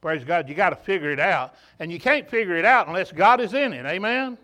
[0.00, 0.48] Praise God.
[0.48, 1.54] You got to figure it out.
[1.78, 3.86] And you can't figure it out unless God is in it.
[3.86, 4.36] Amen?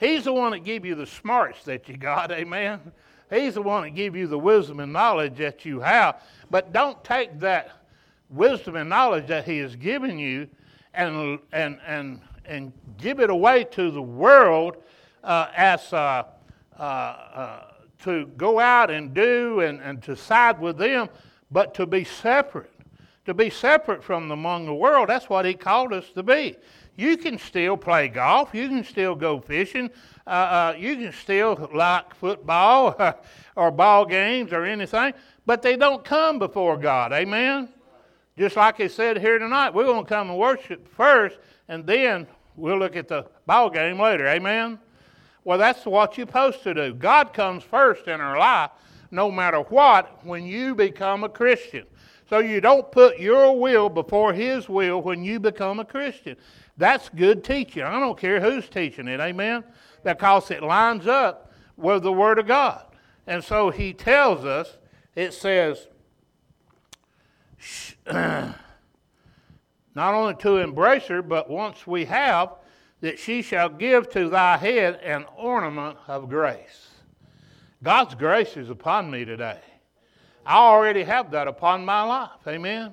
[0.00, 2.32] He's the one that give you the smarts that you got.
[2.32, 2.80] Amen?
[3.28, 6.22] He's the one that give you the wisdom and knowledge that you have.
[6.50, 7.84] But don't take that
[8.30, 10.48] wisdom and knowledge that He has given you
[10.94, 14.78] and, and, and, and give it away to the world
[15.22, 16.24] uh, as uh,
[16.78, 17.64] uh, uh
[18.02, 21.08] to go out and do and, and to side with them,
[21.50, 22.72] but to be separate.
[23.26, 25.10] To be separate from among the world.
[25.10, 26.56] That's what he called us to be.
[27.00, 28.54] You can still play golf.
[28.54, 29.88] You can still go fishing.
[30.26, 32.94] Uh, uh, you can still like football
[33.56, 35.14] or ball games or anything,
[35.46, 37.14] but they don't come before God.
[37.14, 37.70] Amen?
[38.36, 42.26] Just like he said here tonight, we're going to come and worship first, and then
[42.54, 44.26] we'll look at the ball game later.
[44.28, 44.78] Amen?
[45.42, 46.92] Well, that's what you're supposed to do.
[46.92, 48.72] God comes first in our life,
[49.10, 51.86] no matter what, when you become a Christian.
[52.30, 56.36] So you don't put your will before His will when you become a Christian.
[56.76, 57.82] That's good teaching.
[57.82, 59.64] I don't care who's teaching it, amen?
[60.04, 62.84] Because it lines up with the Word of God.
[63.26, 64.78] And so He tells us,
[65.16, 65.88] it says,
[68.06, 68.54] not
[69.96, 72.52] only to embrace her, but once we have,
[73.00, 76.90] that she shall give to thy head an ornament of grace.
[77.82, 79.58] God's grace is upon me today.
[80.50, 82.44] I already have that upon my life.
[82.48, 82.92] Amen.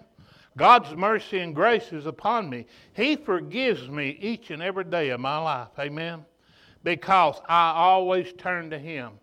[0.58, 2.68] God's mercy and grace is upon me.
[2.94, 5.70] He forgives me each and every day of my life.
[5.80, 6.24] Amen.
[6.84, 9.14] Because I always turn to Him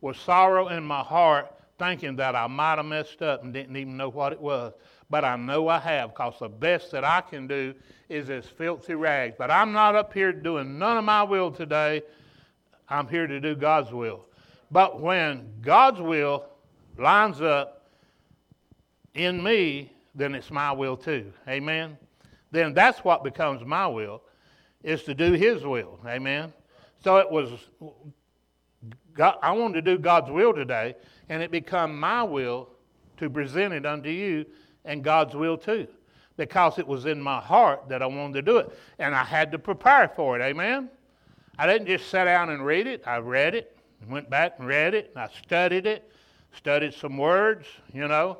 [0.00, 3.98] with sorrow in my heart, thinking that I might have messed up and didn't even
[3.98, 4.72] know what it was.
[5.10, 7.74] But I know I have, because the best that I can do
[8.08, 9.34] is as filthy rags.
[9.36, 12.00] But I'm not up here doing none of my will today.
[12.88, 14.24] I'm here to do God's will.
[14.70, 16.46] But when God's will
[16.96, 17.80] lines up
[19.14, 21.32] in me, then it's my will too.
[21.48, 21.96] Amen.
[22.50, 24.22] Then that's what becomes my will,
[24.82, 25.98] is to do His will.
[26.06, 26.52] Amen.
[27.02, 27.50] So it was,
[29.14, 30.94] God, I wanted to do God's will today,
[31.28, 32.68] and it become my will
[33.18, 34.44] to present it unto you
[34.84, 35.86] and God's will too.
[36.36, 38.76] Because it was in my heart that I wanted to do it.
[38.98, 40.42] And I had to prepare for it.
[40.42, 40.88] Amen.
[41.58, 43.02] I didn't just sit down and read it.
[43.06, 46.10] I read it, and went back and read it, and I studied it,
[46.56, 48.38] studied some words, you know.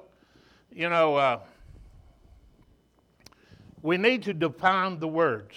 [0.75, 1.41] You know, uh,
[3.83, 5.55] we need to define the words.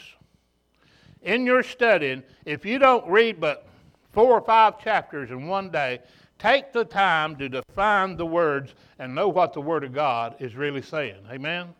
[1.21, 3.67] In your studying, if you don't read but
[4.11, 5.99] four or five chapters in one day,
[6.37, 10.55] take the time to define the words and know what the Word of God is
[10.55, 11.21] really saying.
[11.31, 11.73] Amen?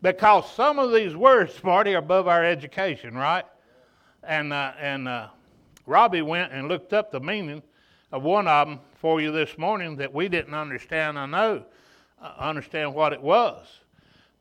[0.00, 3.44] Because some of these words, Marty, are above our education, right?
[4.22, 5.28] And, uh, and uh,
[5.86, 7.62] Robbie went and looked up the meaning
[8.12, 11.64] of one of them for you this morning that we didn't understand, I know,
[12.20, 13.66] understand what it was.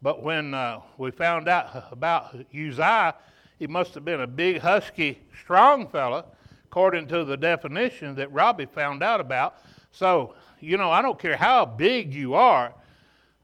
[0.02, 3.16] But when uh, we found out about Uzziah,
[3.58, 6.26] he must have been a big, husky, strong fella,
[6.66, 9.58] according to the definition that Robbie found out about.
[9.92, 12.74] So, you know, I don't care how big you are,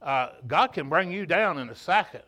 [0.02, 2.22] uh, God can bring you down in a second,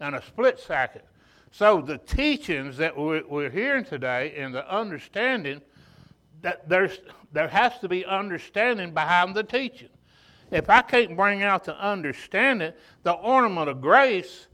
[0.00, 1.02] in a split second.
[1.50, 5.60] So the teachings that we're hearing today and the understanding
[6.42, 6.98] that there's
[7.32, 9.88] there has to be understanding behind the teaching.
[10.54, 14.46] If I can't bring out the understanding, the ornament of grace,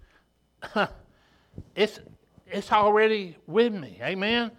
[1.75, 2.01] it's
[2.47, 3.99] it's already with me.
[4.03, 4.51] Amen.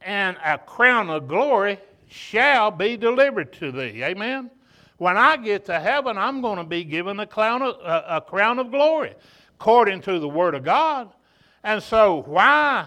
[0.00, 4.04] And a crown of glory shall be delivered to thee.
[4.04, 4.48] Amen.
[4.98, 8.20] When I get to heaven, I'm going to be given a crown of, a, a
[8.20, 9.14] crown of glory,
[9.56, 11.10] according to the Word of God.
[11.64, 12.86] And so, why,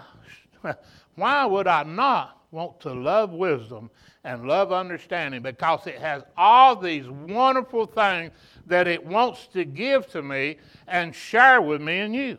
[1.16, 3.90] why would I not want to love wisdom
[4.24, 5.42] and love understanding?
[5.42, 8.32] Because it has all these wonderful things
[8.66, 10.56] that it wants to give to me
[10.88, 12.38] and share with me and you.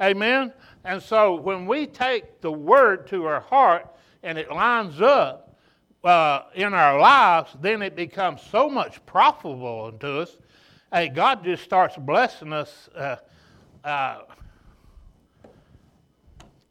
[0.00, 0.52] Amen?
[0.84, 3.86] And so when we take the word to our heart
[4.22, 5.56] and it lines up
[6.02, 10.36] uh, in our lives, then it becomes so much profitable unto us.
[10.92, 12.88] Hey, God just starts blessing us.
[12.94, 13.16] Uh,
[13.84, 14.22] uh,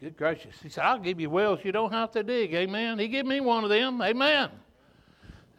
[0.02, 0.56] good gracious.
[0.64, 2.56] He said, I'll give you wells you don't have to dig.
[2.56, 2.98] Amen.
[2.98, 4.02] He gave me one of them.
[4.02, 4.50] Amen.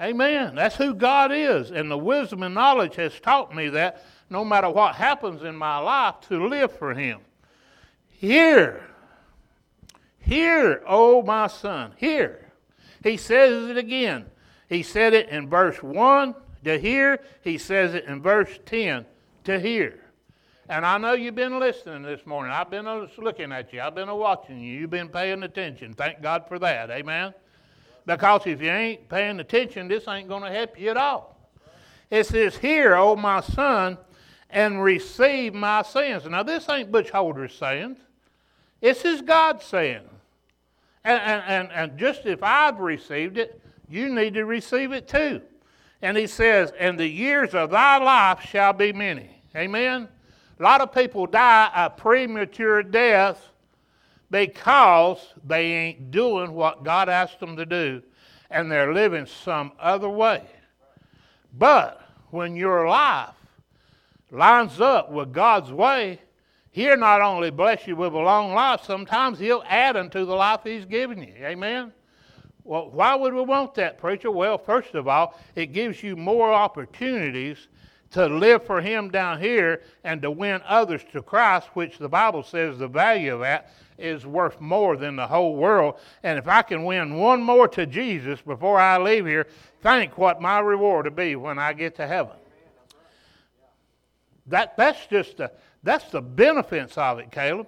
[0.00, 0.56] Amen.
[0.56, 1.70] That's who God is.
[1.70, 5.78] And the wisdom and knowledge has taught me that no matter what happens in my
[5.78, 7.20] life, to live for Him.
[8.08, 8.82] Hear,
[10.18, 12.50] hear, oh my son, hear.
[13.04, 14.26] He says it again.
[14.68, 19.04] He said it in verse 1 to hear, he says it in verse 10
[19.44, 20.01] to hear.
[20.72, 22.50] And I know you've been listening this morning.
[22.50, 22.86] I've been
[23.18, 23.82] looking at you.
[23.82, 24.80] I've been watching you.
[24.80, 25.92] You've been paying attention.
[25.92, 26.90] Thank God for that.
[26.90, 27.34] Amen.
[28.06, 31.36] Because if you ain't paying attention, this ain't going to help you at all.
[32.10, 33.98] It says, Hear, O my son,
[34.48, 36.24] and receive my sins.
[36.24, 37.98] Now, this ain't Butch Holder's saying.
[38.80, 40.08] This is God saying.
[41.04, 45.42] And, and, and, and just if I've received it, you need to receive it too.
[46.00, 49.28] And he says, And the years of thy life shall be many.
[49.54, 50.08] Amen?
[50.58, 53.48] A lot of people die a premature death
[54.30, 58.02] because they ain't doing what God asked them to do
[58.50, 60.42] and they're living some other way.
[61.58, 62.00] But
[62.30, 63.34] when your life
[64.30, 66.20] lines up with God's way,
[66.70, 70.60] He'll not only bless you with a long life, sometimes He'll add unto the life
[70.64, 71.34] He's given you.
[71.40, 71.92] Amen?
[72.64, 74.30] Well, why would we want that, preacher?
[74.30, 77.68] Well, first of all, it gives you more opportunities
[78.12, 82.42] to live for Him down here and to win others to Christ, which the Bible
[82.42, 85.96] says the value of that is worth more than the whole world.
[86.22, 89.46] And if I can win one more to Jesus before I leave here,
[89.82, 92.36] think what my reward will be when I get to heaven.
[94.46, 95.52] That, that's just a
[95.82, 97.66] that's the benefits of it, Caleb.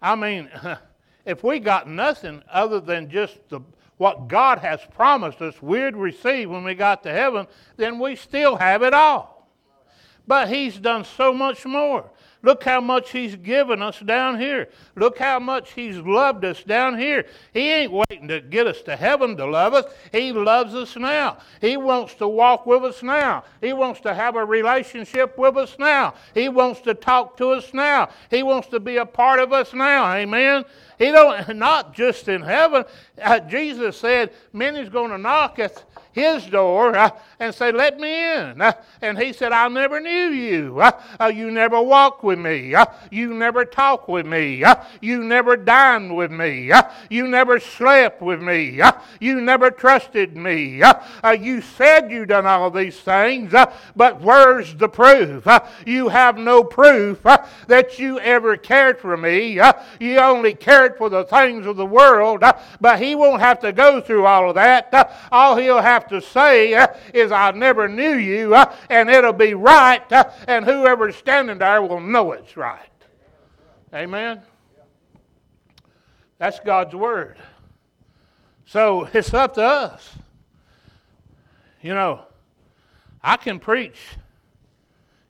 [0.00, 0.48] I mean,
[1.24, 3.60] if we got nothing other than just the,
[3.96, 8.56] what God has promised us we'd receive when we got to heaven, then we still
[8.56, 9.37] have it all.
[10.28, 12.10] But He's done so much more.
[12.42, 14.68] Look how much He's given us down here.
[14.94, 17.24] Look how much He's loved us down here.
[17.52, 19.86] He ain't waiting to get us to heaven to love us.
[20.12, 21.38] He loves us now.
[21.62, 23.42] He wants to walk with us now.
[23.62, 26.14] He wants to have a relationship with us now.
[26.34, 28.10] He wants to talk to us now.
[28.30, 30.12] He wants to be a part of us now.
[30.12, 30.64] Amen.
[30.98, 32.84] He don't not just in heaven.
[33.20, 35.82] Uh, Jesus said, "Many's going to knock at
[36.18, 38.60] his door uh, and say, Let me in.
[38.60, 40.80] Uh, and he said, I never knew you.
[40.80, 40.90] Uh,
[41.20, 42.74] uh you never walked with me.
[42.74, 44.64] Uh, you never talked with me.
[44.64, 46.72] Uh, you never dined with me.
[47.08, 48.80] you never slept with me.
[49.20, 50.82] you never trusted me.
[51.40, 53.52] you said you done all these things,
[53.94, 55.46] but where's the proof?
[55.86, 57.22] you have no proof
[57.66, 59.60] that you ever cared for me.
[60.00, 62.42] you only cared for the things of the world,
[62.80, 65.12] but he won't have to go through all of that.
[65.30, 69.54] all he'll have to say uh, is, I never knew you, uh, and it'll be
[69.54, 72.90] right, uh, and whoever's standing there will know it's right.
[73.94, 74.42] Amen?
[76.38, 77.38] That's God's Word.
[78.66, 80.14] So it's up to us.
[81.80, 82.22] You know,
[83.22, 83.98] I can preach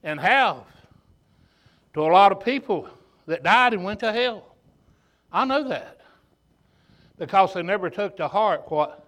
[0.03, 0.65] and have
[1.95, 2.89] to a lot of people
[3.27, 4.57] that died and went to hell.
[5.33, 6.01] I know that
[7.19, 9.08] because they never took to heart what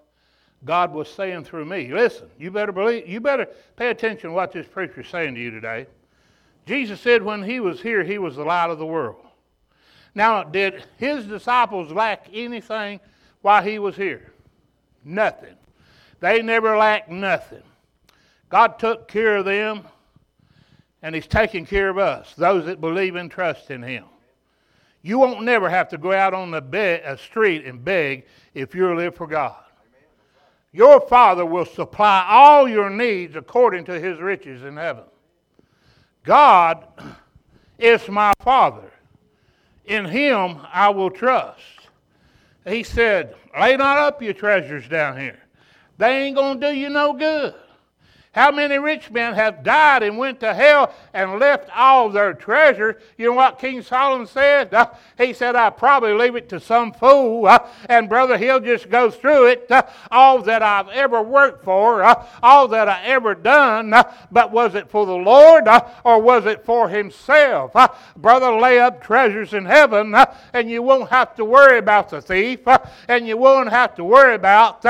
[0.64, 1.92] God was saying through me.
[1.92, 3.46] Listen, you better believe, you better
[3.76, 5.86] pay attention to what this preacher is saying to you today.
[6.66, 9.26] Jesus said when he was here, he was the light of the world.
[10.14, 13.00] Now, did his disciples lack anything
[13.42, 14.32] while he was here?
[15.04, 15.54] Nothing.
[16.20, 17.62] They never lacked nothing.
[18.50, 19.84] God took care of them,
[21.02, 24.04] and he's taking care of us, those that believe and trust in him.
[25.02, 28.94] You won't never have to go out on the be- street and beg if you
[28.94, 29.56] live for God.
[30.72, 35.04] Your Father will supply all your needs according to his riches in heaven.
[36.22, 36.86] God
[37.78, 38.92] is my Father.
[39.86, 41.60] In him I will trust.
[42.66, 45.38] He said, Lay not up your treasures down here.
[45.98, 47.54] They ain't going to do you no good.
[48.32, 53.00] How many rich men have died and went to hell and left all their treasure?
[53.18, 54.72] You know what King Solomon said?
[54.72, 58.88] Uh, he said, I probably leave it to some fool, uh, and brother, he'll just
[58.88, 59.68] go through it.
[59.68, 64.52] Uh, all that I've ever worked for, uh, all that I ever done, uh, but
[64.52, 67.74] was it for the Lord uh, or was it for himself?
[68.16, 70.14] brother, lay up treasures in heaven,
[70.52, 72.60] and you won't have to worry about the thief,
[73.08, 74.84] and you won't have to worry about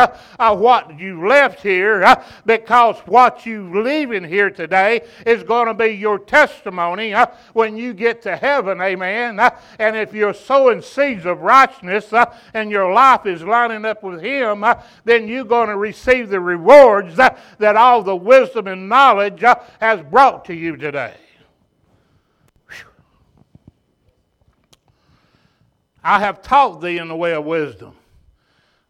[0.58, 5.86] what you left here, because what what you leaving here today is going to be
[5.86, 9.38] your testimony uh, when you get to heaven, amen.
[9.38, 14.02] Uh, and if you're sowing seeds of righteousness uh, and your life is lining up
[14.02, 14.74] with Him, uh,
[15.04, 19.54] then you're going to receive the rewards uh, that all the wisdom and knowledge uh,
[19.80, 21.14] has brought to you today.
[26.02, 27.94] I have taught thee in the way of wisdom.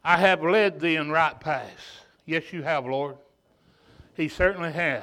[0.02, 2.00] I have led thee in right paths.
[2.24, 3.16] Yes, you have, Lord.
[4.20, 5.02] He certainly has.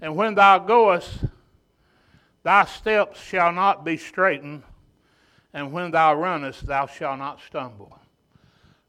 [0.00, 1.26] And when thou goest,
[2.42, 4.62] thy steps shall not be straitened,
[5.52, 7.98] and when thou runnest, thou shalt not stumble.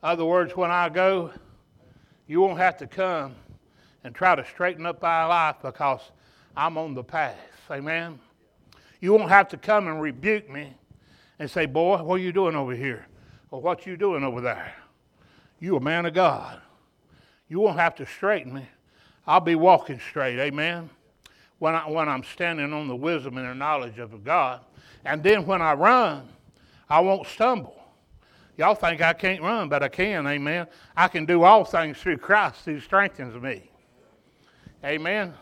[0.02, 1.34] Other words, when I go,
[2.28, 3.36] you won't have to come
[4.06, 6.00] and try to straighten up thy life because
[6.56, 7.36] I'm on the path.
[7.70, 8.18] Amen.
[9.02, 10.76] You won't have to come and rebuke me
[11.40, 13.06] and say, Boy, what are you doing over here?
[13.52, 14.74] Or what you doing over there?
[15.60, 16.62] You a man of God.
[17.50, 18.70] You won't have to straighten me.
[19.28, 20.40] I'll be walking straight.
[20.40, 20.90] Amen.
[21.60, 24.62] When, I, when I'm standing on the wisdom and the knowledge of God.
[25.04, 26.28] And then when I run,
[26.90, 27.76] I won't stumble.
[28.58, 30.26] Y'all think I can't run, but I can.
[30.28, 30.68] Amen.
[30.96, 33.70] I can do all things through Christ who strengthens me.
[34.84, 35.34] Amen.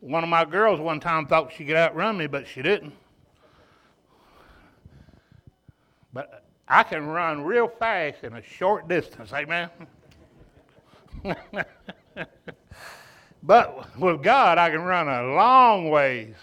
[0.00, 2.92] One of my girls one time thought she could outrun me, but she didn't.
[6.12, 9.32] But I can run real fast in a short distance.
[9.32, 9.70] Amen.
[13.42, 16.34] But with God, I can run a long ways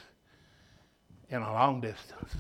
[1.30, 2.34] in a long distance.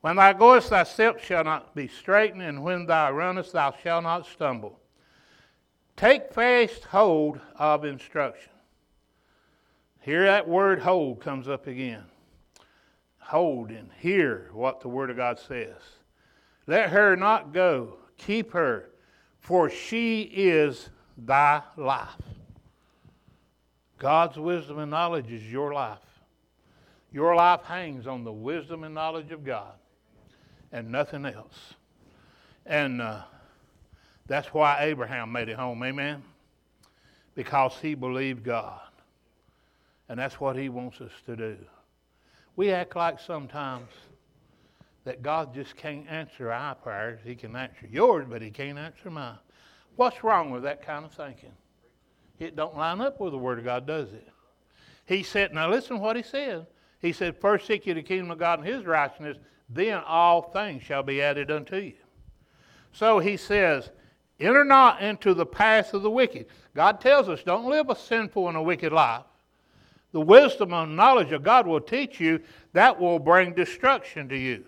[0.00, 4.04] When thou goest, thy steps shall not be straitened, and when thou runnest, thou shalt
[4.04, 4.80] not stumble.
[5.96, 8.52] Take fast hold of instruction.
[10.00, 12.04] Here that word hold comes up again.
[13.18, 15.76] Hold and hear what the Word of God says.
[16.66, 17.98] Let her not go.
[18.16, 18.90] Keep her,
[19.40, 22.08] for she is thy life.
[24.00, 25.98] God's wisdom and knowledge is your life.
[27.12, 29.74] Your life hangs on the wisdom and knowledge of God
[30.72, 31.74] and nothing else.
[32.64, 33.22] And uh,
[34.26, 35.82] that's why Abraham made it home.
[35.82, 36.22] Amen?
[37.34, 38.80] Because he believed God.
[40.08, 41.56] And that's what He wants us to do.
[42.56, 43.90] We act like sometimes
[45.04, 47.20] that God just can't answer our prayers.
[47.24, 49.38] He can answer yours, but He can't answer mine.
[49.94, 51.52] What's wrong with that kind of thinking?
[52.40, 54.26] It don't line up with the Word of God, does it?
[55.06, 56.66] He said, now listen to what He said.
[57.00, 59.38] He said, First seek ye the kingdom of God and His righteousness,
[59.68, 61.94] then all things shall be added unto you.
[62.92, 63.90] So He says,
[64.40, 66.46] Enter not into the path of the wicked.
[66.74, 69.24] God tells us, don't live a sinful and a wicked life.
[70.12, 72.40] The wisdom and knowledge of God will teach you
[72.72, 74.64] that will bring destruction to you.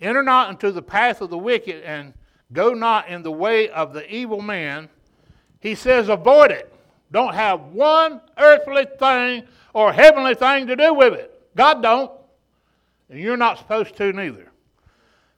[0.00, 2.12] Enter not into the path of the wicked and
[2.52, 4.90] go not in the way of the evil man.
[5.60, 6.72] He says, avoid it.
[7.10, 11.34] Don't have one earthly thing or heavenly thing to do with it.
[11.56, 12.12] God don't.
[13.10, 14.52] And you're not supposed to neither.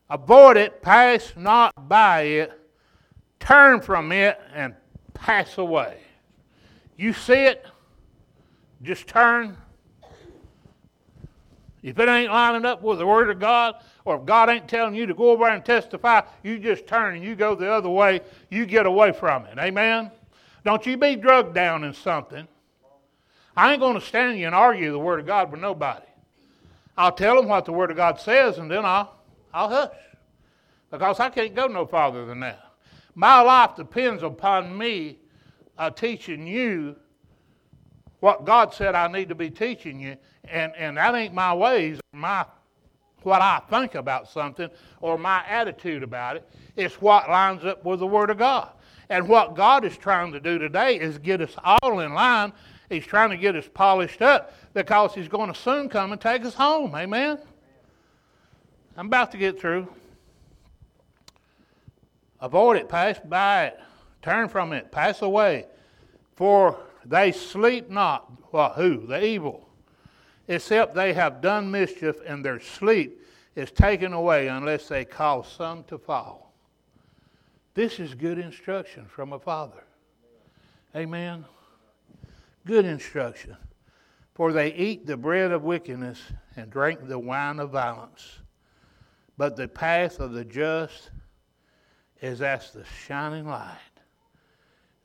[0.08, 2.52] Avoid it, pass not by it,
[3.38, 4.74] turn from it, and
[5.14, 5.98] pass away.
[6.96, 7.64] You see it,
[8.82, 9.56] just turn.
[11.82, 14.94] If it ain't lining up with the Word of God, or if God ain't telling
[14.94, 18.20] you to go over and testify, you just turn and you go the other way.
[18.48, 19.59] You get away from it.
[19.59, 20.11] Amen?
[20.64, 22.46] Don't you be drugged down in something.
[23.57, 26.07] I ain't going to stand you and argue the Word of God with nobody.
[26.96, 29.14] I'll tell them what the Word of God says, and then I'll,
[29.53, 29.94] I'll hush.
[30.90, 32.61] Because I can't go no farther than that.
[33.14, 35.18] My life depends upon me
[35.78, 36.96] uh, teaching you
[38.20, 42.01] what God said I need to be teaching you, and, and that ain't my ways,
[42.12, 42.44] my
[43.22, 44.68] what I think about something
[45.00, 46.48] or my attitude about it.
[46.76, 48.70] It's what lines up with the Word of God.
[49.08, 52.52] And what God is trying to do today is get us all in line.
[52.88, 56.44] He's trying to get us polished up because He's going to soon come and take
[56.44, 56.94] us home.
[56.94, 57.38] Amen?
[58.96, 59.88] I'm about to get through.
[62.40, 63.80] Avoid it, pass by it,
[64.22, 65.66] turn from it, pass away.
[66.36, 68.30] For they sleep not.
[68.52, 68.74] What?
[68.74, 69.06] Who?
[69.06, 69.69] The evil.
[70.51, 73.22] Except they have done mischief, and their sleep
[73.55, 76.53] is taken away unless they cause some to fall.
[77.74, 79.84] This is good instruction from a father.
[80.96, 81.44] Amen.
[82.66, 83.57] Good instruction.
[84.34, 86.20] For they eat the bread of wickedness
[86.57, 88.40] and drink the wine of violence.
[89.38, 91.12] But the path of the just
[92.20, 93.78] is as the shining light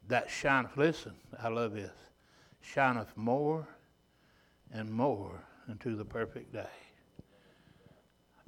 [0.07, 1.93] that shineth, listen, I love this,
[2.61, 3.67] shineth more
[4.75, 5.31] and more
[5.69, 6.67] unto the perfect day.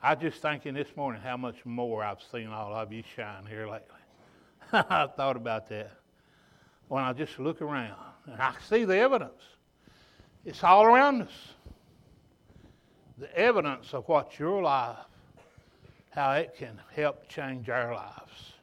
[0.01, 3.67] I just thinking this morning how much more I've seen all of you shine here
[3.67, 3.87] lately.
[4.73, 5.91] I thought about that
[6.89, 9.41] when I just look around and I see the evidence.
[10.43, 11.53] It's all around us.
[13.17, 14.97] The evidence of what your life,
[16.11, 18.53] how it can help change our lives,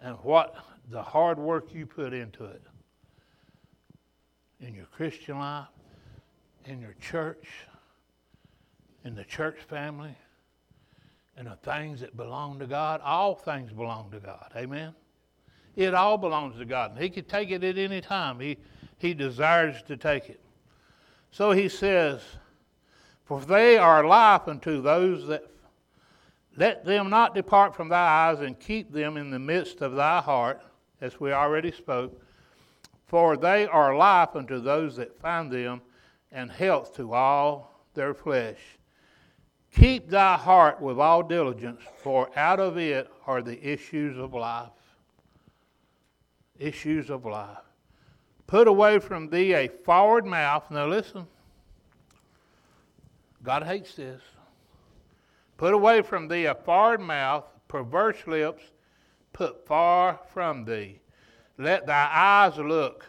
[0.00, 0.54] and what
[0.90, 2.62] the hard work you put into it
[4.60, 5.66] in your Christian life,
[6.66, 7.46] in your church,
[9.04, 10.14] in the church family,
[11.36, 13.00] and the things that belong to God.
[13.02, 14.52] All things belong to God.
[14.56, 14.94] Amen.
[15.76, 16.96] It all belongs to God.
[16.98, 18.38] He can take it at any time.
[18.38, 18.58] He,
[18.98, 20.40] he desires to take it.
[21.30, 22.20] So He says,
[23.24, 25.44] For they are life unto those that
[26.56, 30.20] let them not depart from thy eyes and keep them in the midst of thy
[30.20, 30.60] heart
[31.00, 32.20] as we already spoke.
[33.06, 35.82] For they are life unto those that find them,
[36.34, 38.58] and health to all their flesh.
[39.74, 44.70] Keep thy heart with all diligence, for out of it are the issues of life.
[46.58, 47.58] Issues of life.
[48.46, 50.70] Put away from thee a forward mouth.
[50.70, 51.26] Now listen.
[53.42, 54.20] God hates this.
[55.56, 58.62] Put away from thee a forward mouth, perverse lips,
[59.32, 61.00] put far from thee.
[61.58, 63.06] Let thy eyes look.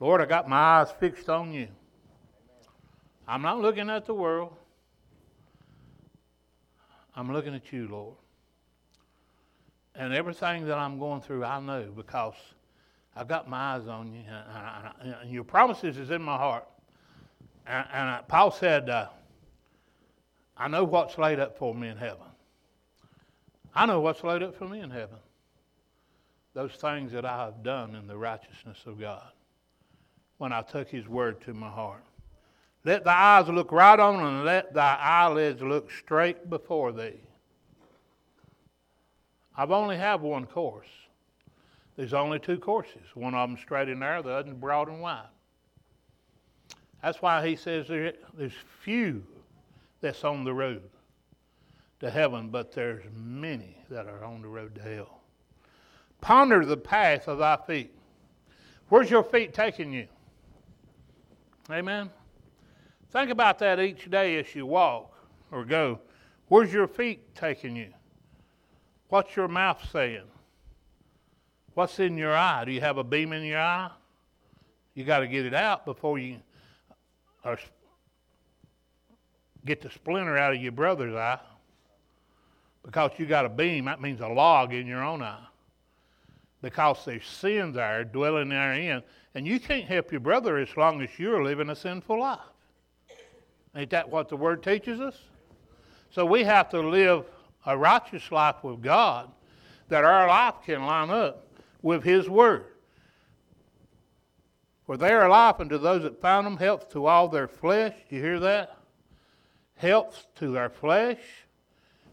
[0.00, 1.68] Lord, I got my eyes fixed on you.
[3.28, 4.56] I'm not looking at the world.
[7.14, 8.16] I'm looking at you, Lord.
[9.94, 12.34] And everything that I'm going through, I know because
[13.14, 14.22] I've got my eyes on you,
[15.02, 16.66] and, and your promises is in my heart.
[17.66, 19.08] And, and Paul said, uh,
[20.56, 22.26] "I know what's laid up for me in heaven."
[23.74, 25.18] I know what's laid up for me in heaven.
[26.54, 29.30] Those things that I have done in the righteousness of God
[30.40, 32.02] when I took His word to my heart.
[32.86, 37.20] Let thy eyes look right on and let thy eyelids look straight before thee.
[39.54, 40.88] I've only have one course.
[41.94, 43.02] There's only two courses.
[43.12, 45.28] One of them straight and narrow, the other broad and wide.
[47.02, 49.22] That's why he says there, there's few
[50.00, 50.88] that's on the road
[52.00, 55.20] to heaven, but there's many that are on the road to hell.
[56.22, 57.94] Ponder the path of thy feet.
[58.88, 60.08] Where's your feet taking you?
[61.72, 62.10] Amen.
[63.10, 65.12] Think about that each day as you walk
[65.50, 66.00] or go.
[66.48, 67.92] Where's your feet taking you?
[69.08, 70.24] What's your mouth saying?
[71.74, 72.64] What's in your eye?
[72.64, 73.90] Do you have a beam in your eye?
[74.94, 76.38] You got to get it out before you
[77.44, 77.58] or
[79.64, 81.38] get the splinter out of your brother's eye.
[82.84, 85.46] Because you got a beam, that means a log in your own eye.
[86.62, 89.02] Because there's sin there dwelling therein,
[89.34, 92.38] and you can't help your brother as long as you're living a sinful life.
[93.74, 95.16] Ain't that what the Word teaches us?
[96.10, 97.24] So we have to live
[97.66, 99.30] a righteous life with God
[99.88, 101.46] that our life can line up
[101.82, 102.64] with His Word.
[104.86, 107.94] For they are life unto those that found them, health to all their flesh.
[108.08, 108.76] You hear that?
[109.76, 111.20] Health to their flesh.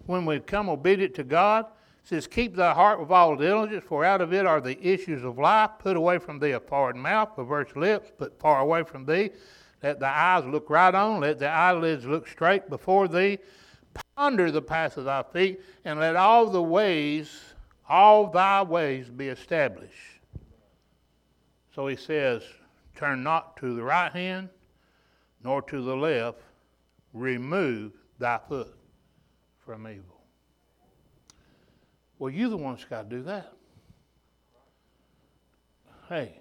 [0.06, 1.66] When we come obedient to God,
[2.08, 5.38] says, Keep thy heart with all diligence, for out of it are the issues of
[5.38, 5.72] life.
[5.80, 9.32] Put away from thee a foreign mouth, perverse lips, put far away from thee.
[9.84, 13.40] Let thy eyes look right on, let the eyelids look straight before thee.
[14.16, 17.42] Ponder the path of thy feet, and let all the ways,
[17.90, 20.22] all thy ways be established.
[21.76, 22.42] So he says,
[22.96, 24.50] Turn not to the right hand,
[25.44, 26.40] nor to the left.
[27.14, 28.74] Remove thy foot
[29.66, 30.17] from evil.
[32.20, 33.54] Well, you're the one that's got to do that.
[36.10, 36.40] Hey,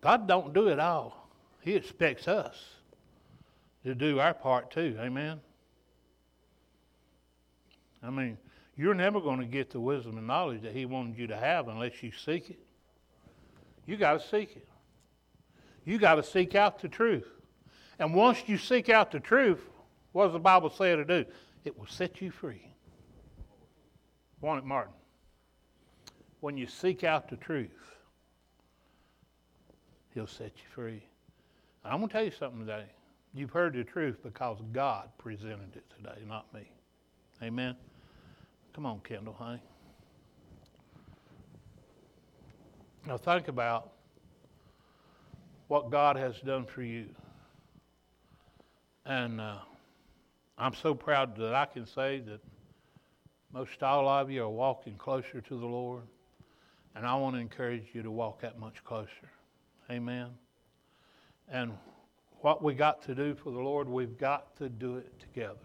[0.00, 1.28] God don't do it all.
[1.60, 2.56] He expects us
[3.84, 4.96] to do our part too.
[4.98, 5.40] Amen.
[8.02, 8.38] I mean,
[8.76, 11.68] you're never going to get the wisdom and knowledge that He wanted you to have
[11.68, 12.58] unless you seek it.
[13.86, 14.66] You got to seek it.
[15.84, 17.28] You got to seek out the truth.
[17.98, 19.60] And once you seek out the truth,
[20.12, 21.24] what does the Bible say to do?
[21.64, 22.69] It will set you free.
[24.40, 24.94] Want Martin?
[26.40, 27.70] When you seek out the truth,
[30.14, 31.02] He'll set you free.
[31.84, 32.84] I'm going to tell you something today.
[33.32, 36.70] You've heard the truth because God presented it today, not me.
[37.42, 37.76] Amen.
[38.72, 39.62] Come on, Kendall, honey.
[43.06, 43.92] Now think about
[45.68, 47.06] what God has done for you.
[49.06, 49.58] And uh,
[50.58, 52.40] I'm so proud that I can say that
[53.52, 56.04] most all of you are walking closer to the Lord.
[56.94, 59.30] And I want to encourage you to walk that much closer.
[59.90, 60.28] Amen.
[61.48, 61.72] And
[62.40, 65.56] what we got to do for the Lord, we've got to do it together.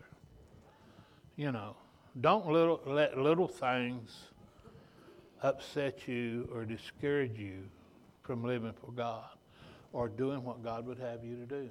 [1.35, 1.75] You know,
[2.21, 4.15] don't little, let little things
[5.41, 7.63] upset you or discourage you
[8.23, 9.29] from living for God
[9.93, 11.69] or doing what God would have you to do.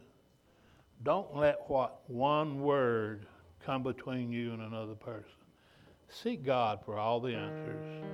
[1.03, 3.27] Don't let what one word
[3.65, 5.44] come between you and another person.
[6.09, 8.05] Seek God for all the answers.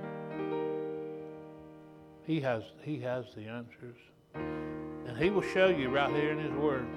[2.23, 3.97] He has, he has the answers.
[4.33, 6.87] And he will show you right here in his word.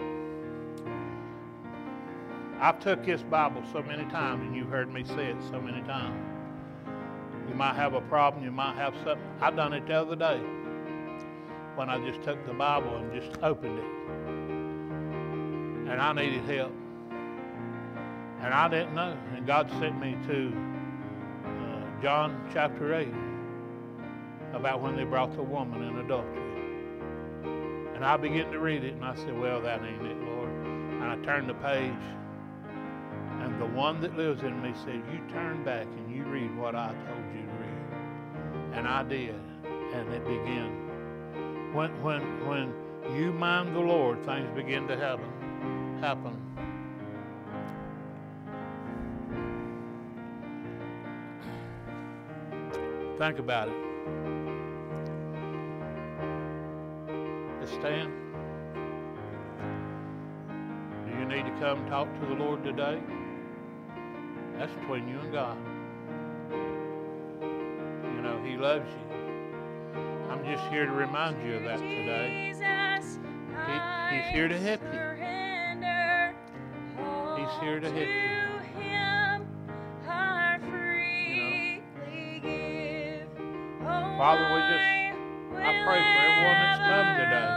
[2.60, 5.82] I've took this Bible so many times, and you've heard me say it so many
[5.82, 6.30] times.
[7.48, 9.18] You might have a problem, you might have something.
[9.40, 10.40] I done it the other day
[11.74, 13.84] when I just took the Bible and just opened it.
[15.90, 16.72] And I needed help.
[18.40, 19.16] And I didn't know.
[19.34, 20.52] And God sent me to
[22.04, 23.08] John chapter 8
[24.52, 26.36] about when they brought the woman in adultery.
[27.94, 30.50] And I began to read it, and I said, Well, that ain't it, Lord.
[30.50, 31.94] And I turned the page,
[33.40, 36.74] and the one that lives in me said, You turn back and you read what
[36.74, 38.74] I told you to read.
[38.74, 39.40] And I did.
[39.94, 41.72] And it began.
[41.72, 42.74] When, when, when
[43.16, 45.98] you mind the Lord, things begin to happen.
[46.02, 46.43] Happen.
[53.24, 53.74] Think about it.
[57.58, 58.12] Let's stand.
[61.06, 63.00] Do you need to come talk to the Lord today?
[64.58, 65.56] That's between you and God.
[68.14, 70.00] You know, He loves you.
[70.28, 72.52] I'm just here to remind you of that today.
[72.52, 75.00] He, he's here to help you.
[77.40, 79.03] He's here to help you.
[84.24, 84.88] Father, we just,
[85.52, 87.48] I pray for everyone that's come today.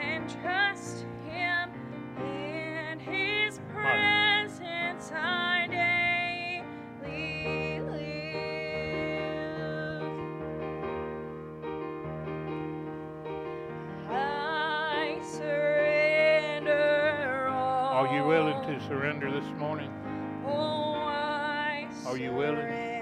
[0.00, 0.96] And trust
[1.28, 1.66] Him
[2.24, 5.66] in His presence I
[7.10, 8.06] daily live.
[14.08, 16.68] I surrender
[17.50, 18.06] all.
[18.06, 19.90] Are you willing to surrender this morning?
[20.46, 22.95] Oh, I Are you willing?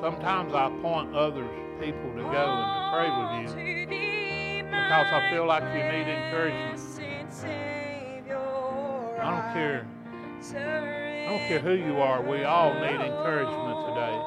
[0.00, 3.48] Sometimes I point others, people to go and to pray with you.
[4.64, 6.80] Because I feel like you need encouragement.
[9.20, 9.86] I don't care.
[10.56, 12.22] I don't care who you are.
[12.22, 14.18] We all need encouragement today.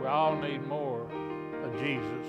[0.00, 1.02] We all need more
[1.62, 2.26] of Jesus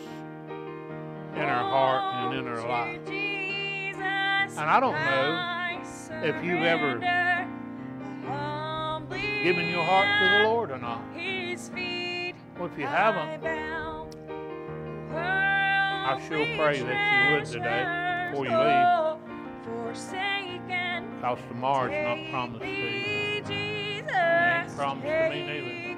[1.34, 3.08] in our heart and in our life.
[4.58, 7.00] And I don't know if you've ever
[9.44, 10.85] given your heart to the Lord or not.
[12.76, 13.42] If you haven't,
[15.16, 18.68] I sure pray that you would today before you leave.
[21.16, 23.44] because tomorrow's not promised to you.
[23.56, 25.96] ain't promised to me neither.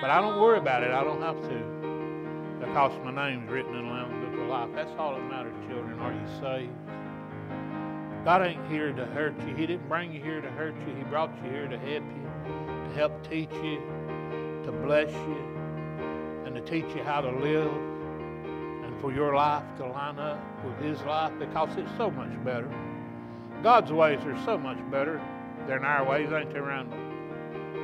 [0.00, 0.90] But I don't worry about it.
[0.90, 2.58] I don't have to.
[2.58, 4.70] Because my name's written in the Lamb's Book of Life.
[4.74, 6.00] That's all that matters, children.
[6.00, 6.72] Are you saved?
[8.24, 9.54] God ain't here to hurt you.
[9.54, 10.96] He didn't bring you here to hurt you.
[10.96, 13.80] He brought you here to help you, to help teach you,
[14.68, 15.36] to bless you,
[16.44, 17.72] and to teach you how to live,
[18.84, 22.68] and for your life to line up with His life because it's so much better.
[23.62, 25.22] God's ways are so much better
[25.66, 26.98] than our ways, ain't they, Randall?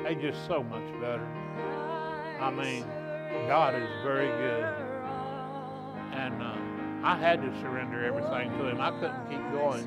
[0.03, 1.27] They're just so much better.
[2.39, 2.83] I mean,
[3.49, 4.65] God is very good.
[6.13, 6.55] And uh,
[7.03, 8.83] I had to surrender everything to Him.
[8.83, 9.87] I couldn't keep going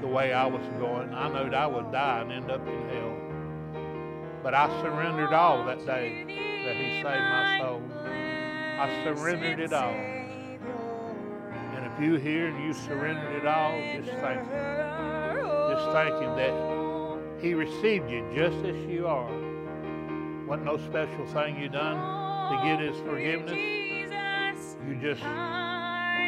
[0.00, 1.12] the way I was going.
[1.12, 3.11] I knowed I would die and end up in hell.
[4.42, 6.24] But I surrendered all that day
[6.66, 7.82] that He saved my soul.
[8.04, 9.94] I surrendered it all.
[11.74, 15.44] And if you here and you surrendered it all, just thank Him.
[15.70, 19.30] Just thank Him that He received you just as you are.
[20.46, 21.96] Wasn't no special thing you done
[22.50, 23.52] to get His forgiveness.
[24.88, 25.22] You just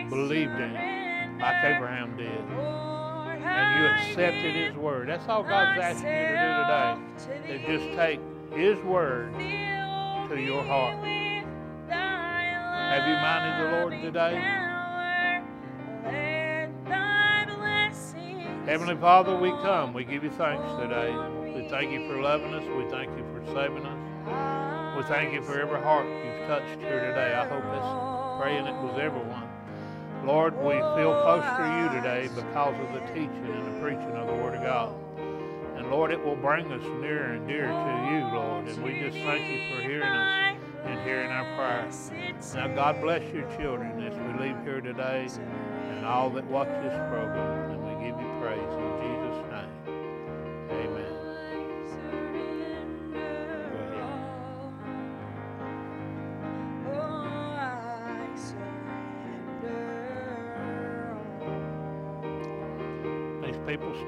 [0.09, 2.74] believed in Him like Abraham did
[3.55, 5.09] and you accepted His Word.
[5.09, 8.21] That's all God's asking you to do today, is just take
[8.53, 10.99] His Word to your heart.
[11.89, 14.61] Have you minded the Lord today?
[18.67, 19.93] Heavenly Father, we come.
[19.93, 21.15] We give you thanks today.
[21.55, 22.65] We thank you for loving us.
[22.65, 24.97] We thank you for saving us.
[24.97, 27.35] We thank you for every heart you've touched here today.
[27.35, 29.44] I hope it's praying it was everyone.
[30.27, 34.27] Lord, we feel close to you today because of the teaching and the preaching of
[34.27, 34.95] the Word of God.
[35.77, 38.67] And Lord, it will bring us nearer and dearer to you, Lord.
[38.67, 40.57] And we just thank you for hearing us
[40.87, 42.11] and hearing our prayers.
[42.55, 45.29] Now, God bless your children as we leave here today
[45.91, 47.64] and all that watch this program.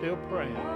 [0.07, 0.76] Still praying.